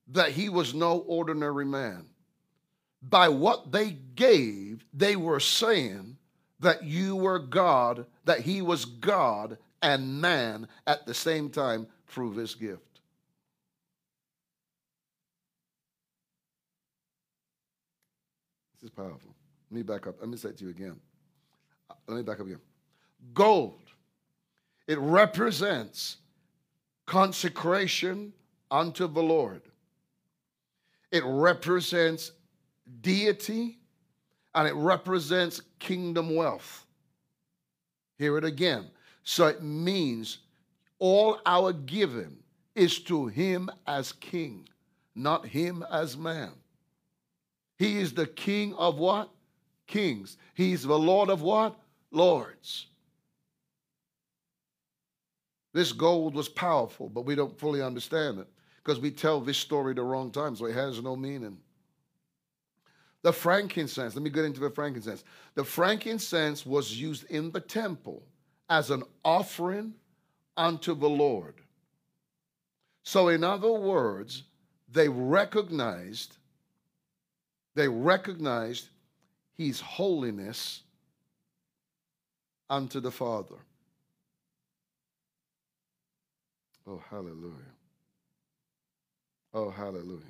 [0.08, 2.06] that he was no ordinary man.
[3.02, 6.16] By what they gave, they were saying
[6.60, 12.34] that you were God, that he was God and man at the same time through
[12.34, 13.00] this gift.
[18.80, 19.34] This is powerful.
[19.70, 20.16] Let me back up.
[20.20, 20.96] Let me say it to you again.
[21.90, 22.60] Uh, let me back up again.
[23.34, 23.80] Gold,
[24.86, 26.16] it represents
[27.06, 28.32] consecration
[28.70, 29.62] unto the Lord.
[31.10, 32.32] It represents
[33.00, 33.78] deity
[34.54, 36.86] and it represents kingdom wealth.
[38.18, 38.90] Hear it again.
[39.24, 40.38] So it means
[40.98, 42.36] all our giving
[42.74, 44.68] is to him as king,
[45.14, 46.52] not him as man.
[47.78, 49.30] He is the king of what?
[49.86, 50.36] Kings.
[50.54, 51.76] He's the Lord of what?
[52.10, 52.86] Lords.
[55.72, 58.48] This gold was powerful, but we don't fully understand it
[58.84, 61.58] because we tell this story the wrong time, so it has no meaning.
[63.22, 65.22] The frankincense, let me get into the frankincense.
[65.54, 68.22] The frankincense was used in the temple
[68.68, 69.94] as an offering
[70.56, 71.54] unto the Lord.
[73.04, 74.44] So, in other words,
[74.90, 76.36] they recognized,
[77.74, 78.88] they recognized
[79.56, 80.82] his holiness
[82.68, 83.56] unto the Father.
[86.86, 87.52] Oh, hallelujah.
[89.54, 90.20] Oh, hallelujah.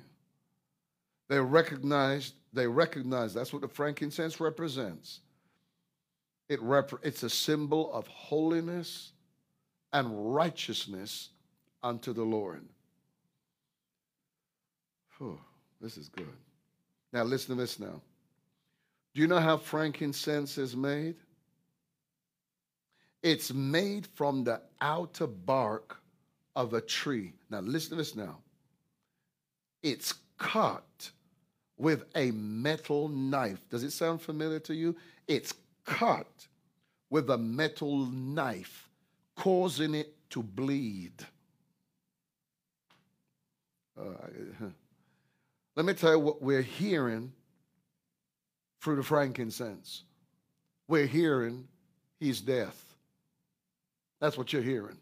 [1.27, 5.21] They recognized, they recognize that's what the frankincense represents.
[6.49, 9.11] It rep- it's a symbol of holiness
[9.91, 11.29] and righteousness
[11.81, 12.63] unto the Lord.
[15.17, 15.39] Whew,
[15.81, 16.27] this is good.
[17.11, 18.01] Now, listen to this now.
[19.13, 21.15] Do you know how frankincense is made?
[23.21, 25.97] It's made from the outer bark
[26.55, 27.33] of a tree.
[27.49, 28.39] Now, listen to this now.
[29.81, 31.11] It's cut
[31.77, 33.67] with a metal knife.
[33.69, 34.95] Does it sound familiar to you?
[35.27, 35.53] It's
[35.85, 36.47] cut
[37.09, 38.89] with a metal knife,
[39.35, 41.13] causing it to bleed.
[43.99, 44.03] Uh,
[45.75, 47.31] let me tell you what we're hearing
[48.81, 50.03] through the frankincense.
[50.87, 51.67] We're hearing
[52.19, 52.79] he's death.
[54.19, 54.97] That's what you're hearing.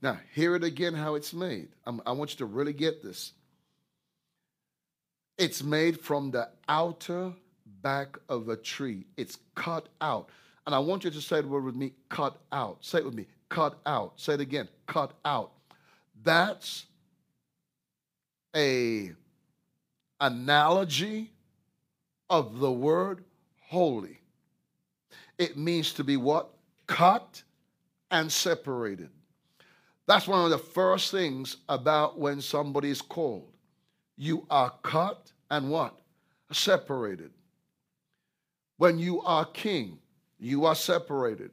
[0.00, 1.68] Now, hear it again how it's made.
[1.86, 3.32] I'm, i want you to really get this.
[5.38, 7.32] It's made from the outer
[7.82, 9.06] back of a tree.
[9.16, 10.28] It's cut out.
[10.66, 12.84] And I want you to say the word with me cut out.
[12.84, 14.20] Say it with me cut out.
[14.20, 15.52] Say it again cut out.
[16.22, 16.86] That's
[18.54, 19.12] a
[20.20, 21.32] analogy
[22.30, 23.24] of the word
[23.60, 24.20] holy.
[25.38, 26.50] It means to be what?
[26.86, 27.42] Cut
[28.10, 29.10] and separated.
[30.06, 33.51] That's one of the first things about when somebody is called.
[34.16, 35.94] You are cut and what?
[36.50, 37.30] Separated.
[38.76, 39.98] When you are king,
[40.38, 41.50] you are separated.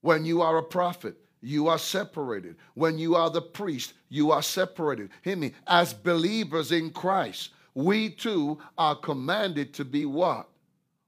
[0.00, 2.56] When you are a prophet, you are separated.
[2.74, 5.10] When you are the priest, you are separated.
[5.22, 5.52] Hear me.
[5.66, 10.48] As believers in Christ, we too are commanded to be what?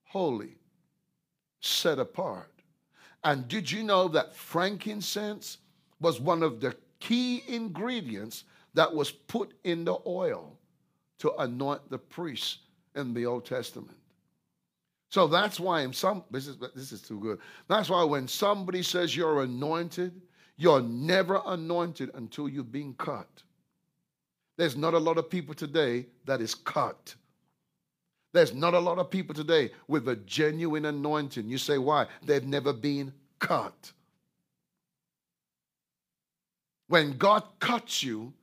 [0.05, 0.57] Holy,
[1.61, 2.51] set apart.
[3.23, 5.59] And did you know that frankincense
[6.01, 10.59] was one of the key ingredients that was put in the oil
[11.25, 12.59] to anoint the priests
[12.95, 13.97] in the Old Testament?
[15.09, 17.39] So that's why in some this is this is too good.
[17.67, 20.21] That's why when somebody says you're anointed,
[20.59, 23.43] you're never anointed until you've been cut.
[24.59, 27.15] There's not a lot of people today that is cut.
[28.35, 31.49] There's not a lot of people today with a genuine anointing.
[31.49, 32.07] You say, why?
[32.23, 33.93] They've never been cut.
[36.89, 38.35] When God cuts you,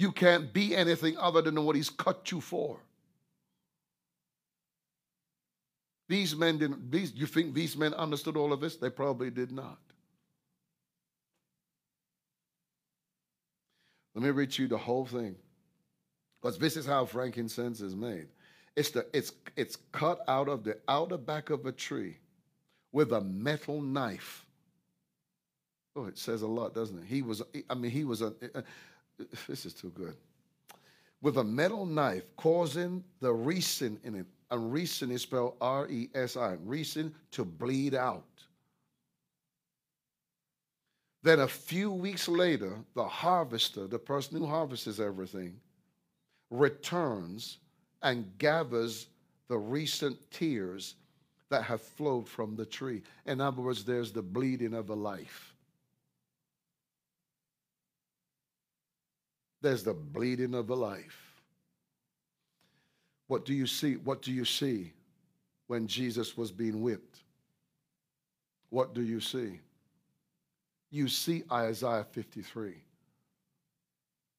[0.00, 2.78] you can't be anything other than what He's cut you for.
[6.08, 8.76] These men didn't, these, you think these men understood all of this?
[8.76, 9.78] They probably did not.
[14.14, 15.36] Let me read you the whole thing.
[16.40, 18.28] Because this is how frankincense is made.
[18.74, 22.16] It's, the, it's, it's cut out of the outer back of a tree
[22.90, 24.46] with a metal knife.
[25.94, 27.04] Oh, it says a lot, doesn't it?
[27.06, 28.32] He was, I mean, he was a,
[29.48, 30.16] this is too good.
[31.22, 36.08] With a metal knife causing the resin in it, and resin is spelled R E
[36.14, 38.24] S I, resin to bleed out.
[41.22, 45.60] Then a few weeks later, the harvester, the person who harvests everything,
[46.50, 47.58] returns
[48.02, 49.06] and gathers
[49.48, 50.94] the recent tears
[51.50, 53.02] that have flowed from the tree.
[53.26, 55.49] In other words, there's the bleeding of a life.
[59.62, 61.40] There's the bleeding of a life.
[63.26, 63.94] What do you see?
[63.94, 64.92] What do you see
[65.66, 67.20] when Jesus was being whipped?
[68.70, 69.60] What do you see?
[70.90, 72.74] You see Isaiah 53.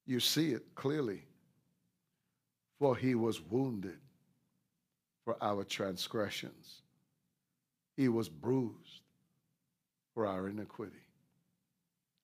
[0.06, 1.24] You see it clearly.
[2.80, 4.00] For he was wounded
[5.24, 6.82] for our transgressions,
[7.96, 9.02] he was bruised
[10.16, 10.98] for our iniquity.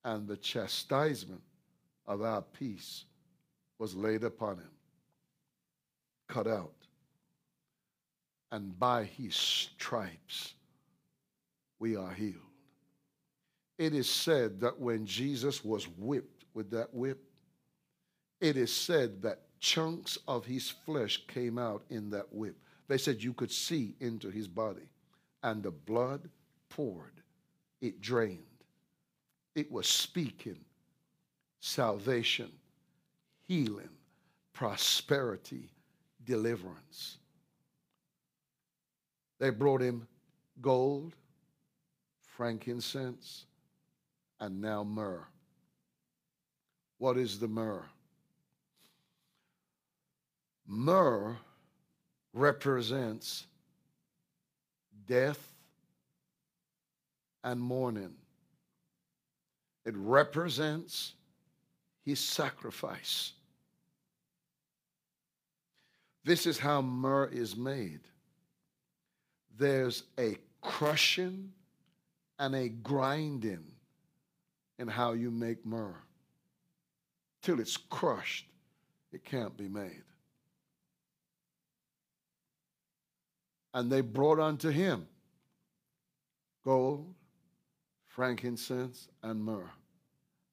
[0.04, 1.42] And the chastisement
[2.08, 3.04] of our peace
[3.78, 4.70] was laid upon him,
[6.26, 6.72] cut out.
[8.50, 10.54] And by his stripes
[11.78, 12.34] we are healed.
[13.76, 17.22] It is said that when Jesus was whipped with that whip,
[18.40, 22.56] it is said that chunks of his flesh came out in that whip.
[22.88, 24.88] They said you could see into his body,
[25.42, 26.28] and the blood
[26.70, 27.20] poured,
[27.82, 28.42] it drained.
[29.54, 30.64] It was speaking
[31.60, 32.50] salvation,
[33.46, 33.88] healing,
[34.52, 35.70] prosperity,
[36.24, 37.18] deliverance.
[39.38, 40.06] They brought him
[40.60, 41.14] gold,
[42.20, 43.44] frankincense,
[44.40, 45.24] and now myrrh.
[46.98, 47.84] What is the myrrh?
[50.66, 51.36] Myrrh
[52.32, 53.46] represents
[55.06, 55.52] death
[57.42, 58.14] and mourning.
[59.86, 61.14] It represents
[62.08, 63.32] his sacrifice.
[66.24, 68.00] This is how myrrh is made.
[69.56, 71.52] There's a crushing
[72.38, 73.64] and a grinding
[74.78, 75.96] in how you make myrrh.
[77.42, 78.46] Till it's crushed,
[79.12, 80.02] it can't be made.
[83.74, 85.06] And they brought unto him
[86.64, 87.14] gold,
[88.06, 89.70] frankincense, and myrrh.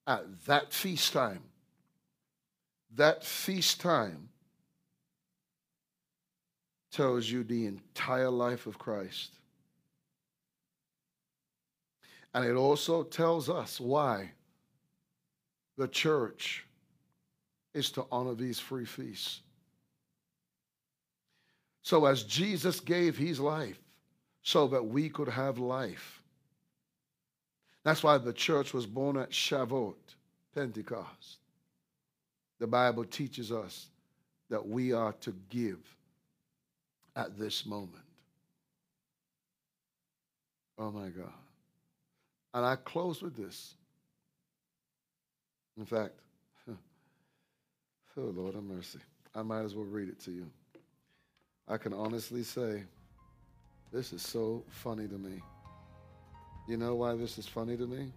[0.08, 1.44] At that feast time,
[2.96, 4.30] that feast time
[6.92, 9.32] tells you the entire life of Christ.
[12.34, 14.32] And it also tells us why
[15.78, 16.66] the church
[17.74, 19.42] is to honor these free feasts.
[21.82, 23.80] So, as Jesus gave his life
[24.42, 26.22] so that we could have life,
[27.86, 29.94] that's why the church was born at Shavuot,
[30.56, 31.38] Pentecost.
[32.60, 33.90] The Bible teaches us
[34.50, 35.78] that we are to give
[37.16, 38.04] at this moment.
[40.80, 41.32] Oh my God.
[42.56, 43.76] And I close with this.
[45.78, 46.14] In fact,
[46.68, 46.76] oh
[48.18, 49.00] Lord have mercy.
[49.36, 50.50] I might as well read it to you.
[51.68, 52.84] I can honestly say,
[53.94, 55.40] this is so funny to me.
[56.68, 58.12] You know why this is funny to me?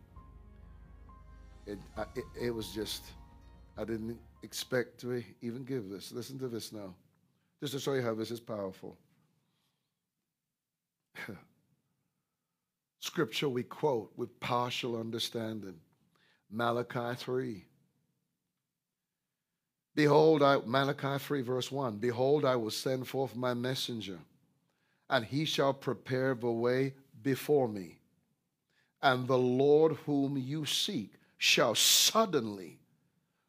[1.67, 3.05] It, I, it, it was just,
[3.77, 6.13] I didn't expect to even give this.
[6.13, 6.95] Listen to this now,
[7.61, 8.97] just to show you how this is powerful.
[13.01, 15.75] Scripture we quote with partial understanding
[16.51, 17.65] Malachi 3.
[19.95, 24.19] Behold, I, Malachi 3, verse 1 Behold, I will send forth my messenger,
[25.11, 27.99] and he shall prepare the way before me.
[29.03, 32.79] And the Lord whom you seek shall suddenly,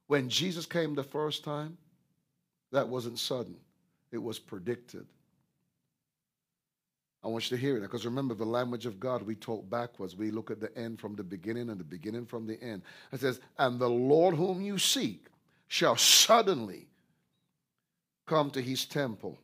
[0.08, 1.78] when Jesus came the first time,
[2.72, 3.56] that wasn't sudden,
[4.12, 5.06] it was predicted.
[7.24, 10.16] I want you to hear it because remember the language of God, we talk backwards.
[10.16, 12.84] We look at the end from the beginning and the beginning from the end.
[13.12, 15.26] It says, And the Lord whom you seek
[15.68, 16.88] shall suddenly
[18.26, 19.38] come to his temple,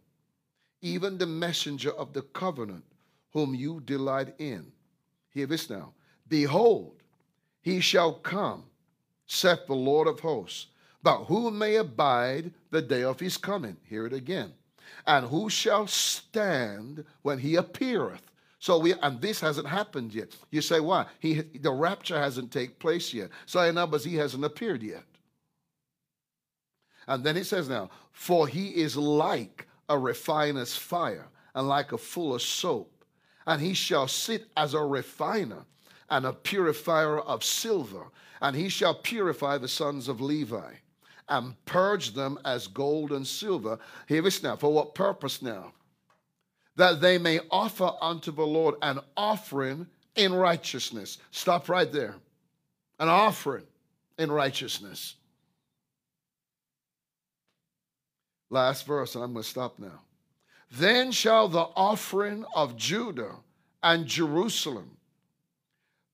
[0.81, 2.85] even the messenger of the covenant
[3.31, 4.71] whom you delight in.
[5.35, 5.93] Hear this now.
[6.27, 6.95] Behold,
[7.61, 8.63] he shall come,
[9.27, 10.67] saith the Lord of hosts.
[11.03, 13.77] But who may abide the day of his coming?
[13.87, 14.53] Hear it again
[15.07, 18.21] and who shall stand when he appeareth?
[18.59, 20.35] So we and this hasn't happened yet.
[20.49, 21.05] You say why?
[21.19, 23.29] He the rapture hasn't taken place yet.
[23.45, 25.03] So in other words, he hasn't appeared yet.
[27.07, 31.97] And then it says now, for he is like a refiner's fire and like a
[31.97, 32.91] fuller's soap,
[33.47, 35.65] and he shall sit as a refiner
[36.09, 38.07] and a purifier of silver,
[38.41, 40.73] and he shall purify the sons of Levi
[41.29, 43.79] and purge them as gold and silver.
[44.07, 44.55] Hear this now.
[44.55, 45.73] For what purpose now?
[46.75, 51.17] That they may offer unto the Lord an offering in righteousness.
[51.31, 52.15] Stop right there.
[52.99, 53.65] An offering
[54.17, 55.15] in righteousness.
[58.49, 60.01] Last verse, and I'm going to stop now.
[60.77, 63.35] Then shall the offering of Judah
[63.81, 64.97] and Jerusalem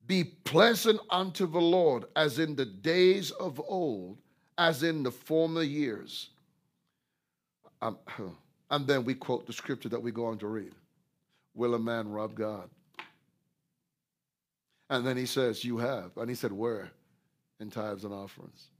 [0.05, 4.17] be pleasant unto the Lord as in the days of old
[4.57, 6.29] as in the former years.
[7.81, 7.97] Um,
[8.69, 10.73] and then we quote the scripture that we go on to read
[11.55, 12.69] Will a man rob God?
[14.89, 16.17] And then he says, You have.
[16.17, 16.91] And he said, Where?
[17.59, 18.70] In tithes and offerings.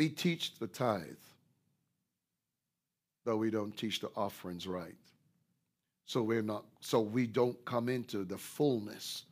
[0.00, 1.02] We teach the tithe,
[3.22, 4.94] but we don't teach the offerings right.
[6.06, 9.24] So we're not, so we don't come into the fullness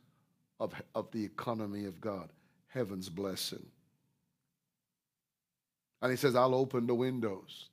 [0.59, 2.29] of, of the economy of God,
[2.67, 3.65] heaven's blessing.
[6.03, 7.69] And he says, I'll open the windows.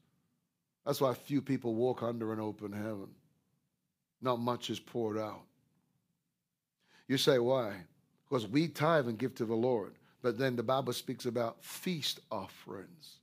[0.86, 3.09] That's why few people walk under an open heaven.
[4.22, 5.44] Not much is poured out.
[7.09, 7.74] You say, why?
[8.26, 9.92] Because we tithe and give to the Lord.
[10.27, 13.18] But then the Bible speaks about feast offerings.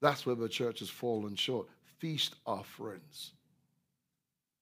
[0.00, 1.68] That's where the church has fallen short.
[1.98, 3.30] Feast offerings.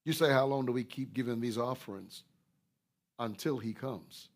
[0.05, 2.23] You say, How long do we keep giving these offerings?
[3.19, 4.29] Until he comes.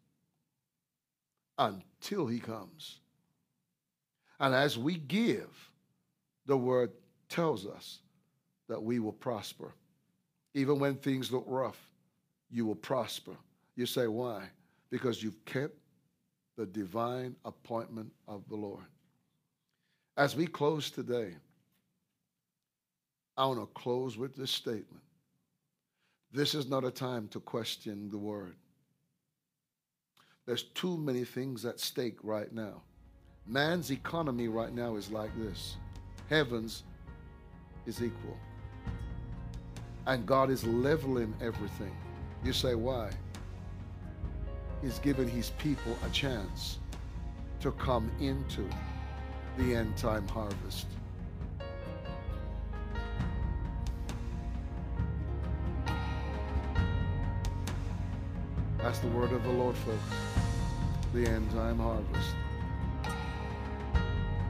[1.59, 3.01] Until he comes.
[4.41, 5.71] And as we give,
[6.47, 6.93] the word
[7.29, 7.99] tells us
[8.71, 9.75] that we will prosper.
[10.55, 11.91] Even when things look rough,
[12.51, 13.37] you will prosper.
[13.77, 14.45] You say, Why?
[14.89, 15.77] Because you've kept
[16.61, 18.85] the divine appointment of the Lord.
[20.19, 21.31] As we close today,
[23.35, 25.03] I want to close with this statement
[26.33, 28.57] this is not a time to question the word.
[30.45, 32.83] There's too many things at stake right now.
[33.47, 35.77] Man's economy right now is like this
[36.29, 36.85] heavens
[37.87, 38.37] is equal.
[40.07, 41.97] And God is leveling everything.
[42.45, 43.13] You say, why?
[44.83, 46.79] He's given his people a chance
[47.61, 48.69] to come into
[49.59, 50.87] the end time harvest.
[58.79, 59.99] That's the word of the Lord, folks.
[61.13, 62.35] The end time harvest.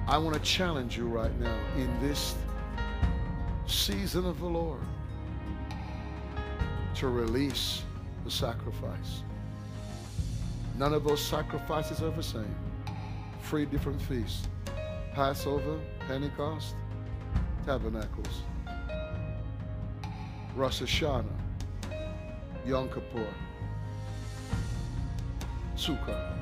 [0.07, 2.37] I want to challenge you right now in this
[3.67, 4.81] season of the Lord
[6.97, 7.83] to release
[8.25, 9.23] the sacrifice.
[10.81, 12.57] None of those sacrifices are the same.
[13.43, 14.49] Three different feasts
[15.13, 15.79] Passover,
[16.09, 16.75] Pentecost,
[17.67, 18.45] Tabernacles,
[20.57, 21.27] Rosh Hashanah,
[22.65, 23.27] Yom Kippur.
[25.77, 26.33] Sukkah,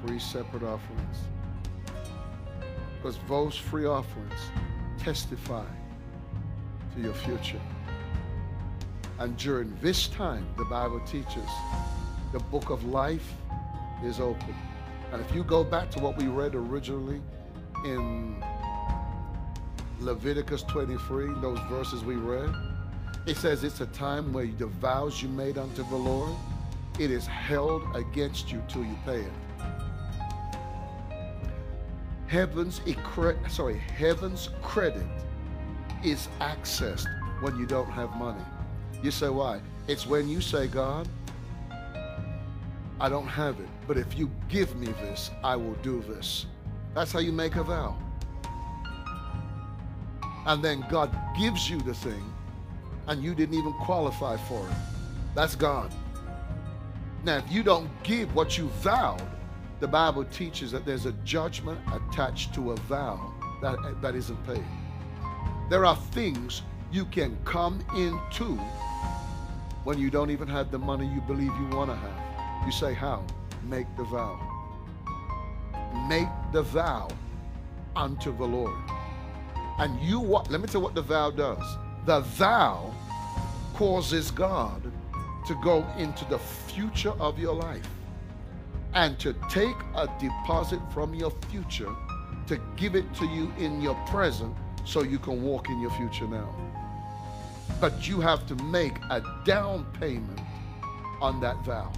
[0.00, 1.18] three separate offerings.
[2.96, 4.40] Because those free offerings
[4.96, 5.66] testify
[6.94, 7.60] to your future.
[9.18, 11.50] And during this time, the Bible teaches
[12.32, 13.34] the book of life
[14.04, 14.54] is open.
[15.12, 17.20] And if you go back to what we read originally
[17.84, 18.42] in
[20.00, 22.54] Leviticus 23, those verses we read,
[23.26, 26.32] it says it's a time where the vows you made unto the Lord,
[26.98, 29.32] it is held against you till you pay it.
[32.26, 32.80] Heaven's
[33.48, 35.06] sorry, heaven's credit
[36.04, 37.08] is accessed
[37.40, 38.44] when you don't have money.
[39.02, 39.60] You say why?
[39.86, 41.08] It's when you say, God,
[43.00, 46.46] I don't have it, but if you give me this, I will do this.
[46.94, 47.96] That's how you make a vow.
[50.46, 52.32] And then God gives you the thing,
[53.06, 54.76] and you didn't even qualify for it.
[55.34, 55.92] That's God.
[57.22, 59.22] Now, if you don't give what you vowed,
[59.78, 63.32] the Bible teaches that there's a judgment attached to a vow
[63.62, 64.64] that, that isn't paid.
[65.70, 68.56] There are things you can come into
[69.84, 72.17] when you don't even have the money you believe you want to have.
[72.68, 73.24] You say, How?
[73.62, 74.38] Make the vow.
[76.06, 77.08] Make the vow
[77.96, 78.76] unto the Lord.
[79.78, 80.50] And you what?
[80.50, 81.64] Let me tell you what the vow does.
[82.04, 82.92] The vow
[83.72, 84.82] causes God
[85.46, 87.88] to go into the future of your life
[88.92, 91.96] and to take a deposit from your future
[92.48, 94.54] to give it to you in your present
[94.84, 96.54] so you can walk in your future now.
[97.80, 100.40] But you have to make a down payment
[101.22, 101.90] on that vow.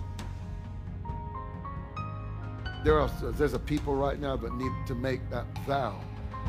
[2.84, 6.00] There are there's a people right now that need to make that vow.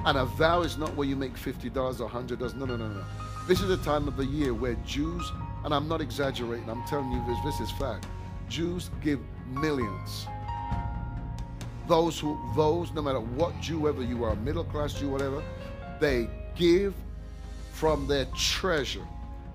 [0.05, 2.55] And a vow is not where you make $50 or $100.
[2.55, 3.03] No, no, no, no.
[3.47, 5.31] This is a time of the year where Jews,
[5.63, 8.07] and I'm not exaggerating, I'm telling you this, this is fact.
[8.49, 10.25] Jews give millions.
[11.87, 15.43] Those who, those, no matter what Jew, whether you are middle class Jew, whatever,
[15.99, 16.95] they give
[17.73, 19.05] from their treasure.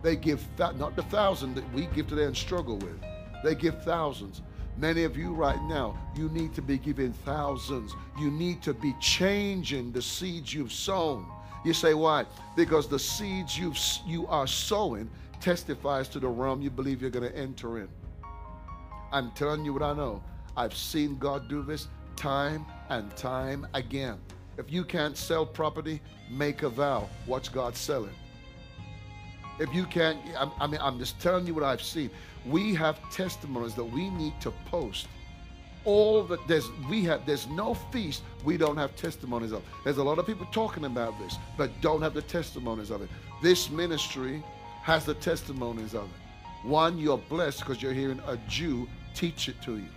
[0.03, 3.01] They give not the thousand that we give today and struggle with.
[3.43, 4.43] They give thousands.
[4.79, 7.95] Many of you right now, you need to be giving thousands.
[8.18, 11.27] You need to be changing the seeds you've sown.
[11.64, 12.27] You say why?
[12.55, 13.72] Because the seeds you
[14.07, 15.11] you are sowing
[15.41, 17.89] testifies to the realm you believe you're going to enter in.
[19.12, 20.22] I'm telling you what I know.
[20.57, 24.18] I've seen God do this time and time again.
[24.59, 26.01] If you can't sell property,
[26.31, 27.09] make a vow.
[27.27, 28.12] Watch God sell it.
[29.59, 30.18] If you can't,
[30.61, 32.11] I mean, I'm just telling you what I've seen.
[32.49, 35.09] We have testimonies that we need to post.
[35.85, 39.63] All that there's, we have, there's no feast we don't have testimonies of.
[39.85, 43.09] There's a lot of people talking about this, but don't have the testimonies of it.
[43.43, 44.43] This ministry
[44.83, 46.67] has the testimonies of it.
[46.67, 49.89] One, you're blessed because you're hearing a Jew teach it to you.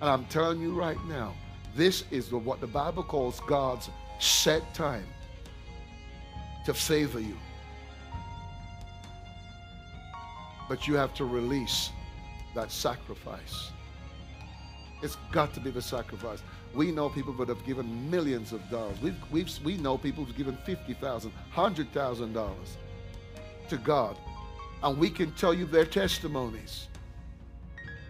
[0.00, 1.34] And I'm telling you right now,
[1.74, 5.06] this is what the Bible calls God's set time
[6.66, 7.36] to favor you.
[10.68, 11.90] But you have to release
[12.54, 13.70] that sacrifice.
[15.02, 16.42] It's got to be the sacrifice.
[16.74, 19.00] We know people that have given millions of dollars.
[19.00, 22.54] We've, we've, we know people who've given $50,000, $100,000
[23.68, 24.16] to God.
[24.82, 26.88] And we can tell you their testimonies.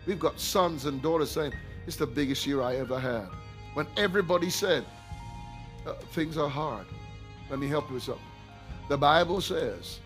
[0.06, 1.52] We've got sons and daughters saying,
[1.86, 3.28] it's the biggest year I ever had.
[3.74, 4.84] When everybody said,
[5.86, 6.86] uh, things are hard.
[7.50, 8.24] Let me help you with something.
[8.88, 10.00] The Bible says,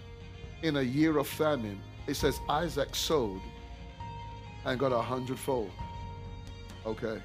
[0.62, 3.40] in a year of famine, it says Isaac sowed
[4.64, 5.70] and got a hundredfold.
[6.86, 7.20] Okay.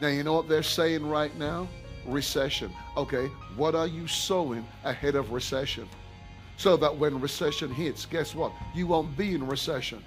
[0.00, 1.68] Now, you know what they're saying right now?
[2.06, 2.72] Recession.
[2.96, 3.26] Okay.
[3.56, 5.88] What are you sowing ahead of recession?
[6.56, 8.52] So that when recession hits, guess what?
[8.74, 10.02] You won't be in recession.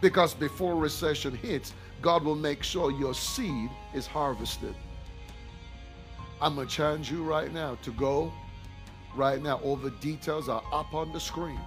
[0.00, 4.74] Because before recession hits, God will make sure your seed is harvested.
[6.40, 8.32] I'm going to challenge you right now to go
[9.14, 9.56] right now.
[9.58, 11.60] All the details are up on the screen.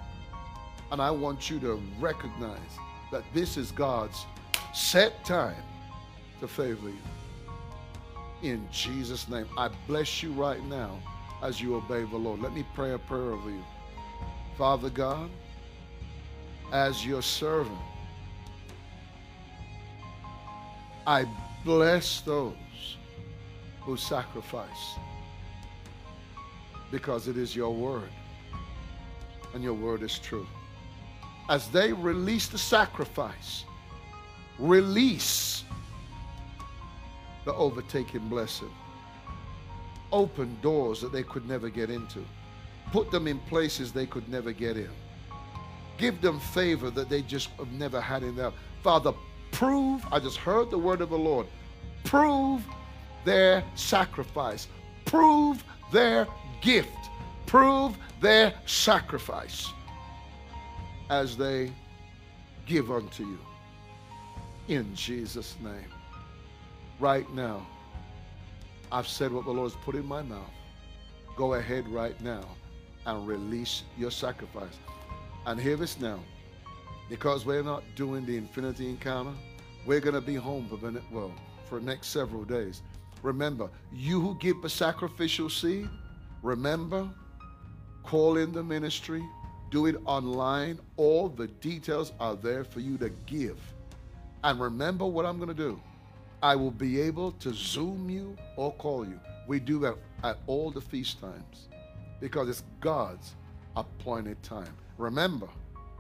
[0.92, 2.60] And I want you to recognize
[3.12, 4.26] that this is God's
[4.74, 5.56] set time
[6.40, 6.98] to favor you.
[8.42, 11.00] In Jesus' name, I bless you right now
[11.42, 12.42] as you obey the Lord.
[12.42, 13.64] Let me pray a prayer over you.
[14.58, 15.30] Father God,
[16.72, 17.78] as your servant,
[21.06, 21.26] I
[21.66, 22.98] bless those
[23.82, 24.96] who sacrifice
[26.92, 28.10] because it is your word
[29.54, 30.48] and your word is true.
[31.50, 33.66] As they release the sacrifice,
[34.58, 35.64] release
[37.46, 38.72] the overtaking blessing.
[40.12, 42.24] Open doors that they could never get into.
[42.92, 44.90] Put them in places they could never get in.
[45.98, 49.14] Give them favor that they just have never had in their Father,
[49.52, 51.48] prove, I just heard the word of the Lord,
[52.04, 52.62] prove
[53.24, 54.68] their sacrifice,
[55.06, 56.28] prove their
[56.62, 56.90] gift,
[57.46, 59.72] prove their sacrifice
[61.10, 61.72] as they
[62.66, 63.40] give unto you.
[64.68, 65.92] In Jesus' name.
[67.00, 67.66] Right now,
[68.92, 70.52] I've said what the Lord's put in my mouth.
[71.36, 72.44] Go ahead right now
[73.06, 74.78] and release your sacrifice.
[75.46, 76.20] And hear this now.
[77.10, 79.34] Because we're not doing the infinity encounter,
[79.86, 81.34] we're going to be home for the, well,
[81.68, 82.82] for the next several days.
[83.24, 85.90] Remember, you who give a sacrificial seed,
[86.42, 87.10] remember,
[88.04, 89.24] call in the ministry,
[89.74, 90.80] do it online.
[90.98, 93.60] All the details are there for you to give.
[94.44, 95.82] And remember what I'm going to do.
[96.44, 99.20] I will be able to Zoom you or call you.
[99.48, 101.70] We do that at all the feast times
[102.22, 103.34] because it's God's
[103.76, 104.76] appointed time.
[105.00, 105.48] Remember,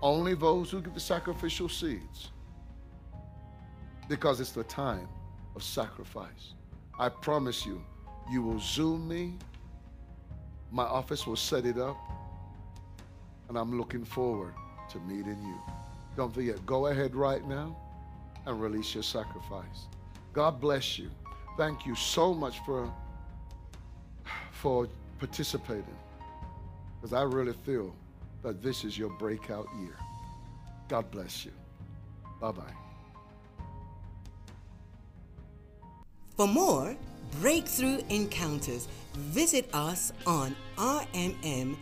[0.03, 2.29] only those who give the sacrificial seeds
[4.07, 5.07] because it's the time
[5.55, 6.53] of sacrifice.
[6.99, 7.83] I promise you,
[8.29, 9.33] you will Zoom me.
[10.71, 11.97] My office will set it up.
[13.53, 14.55] And I'm looking forward
[14.89, 15.61] to meeting you.
[16.17, 17.77] Don't forget, go ahead right now
[18.47, 19.85] and release your sacrifice.
[20.33, 21.11] God bless you.
[21.55, 22.91] Thank you so much for,
[24.53, 24.87] for
[25.19, 25.95] participating.
[26.99, 27.93] Because I really feel
[28.41, 29.97] that this is your breakout year.
[30.87, 31.51] God bless you.
[32.41, 32.73] Bye bye.
[36.37, 36.95] For more
[37.39, 41.77] breakthrough encounters, visit us on rmm.live.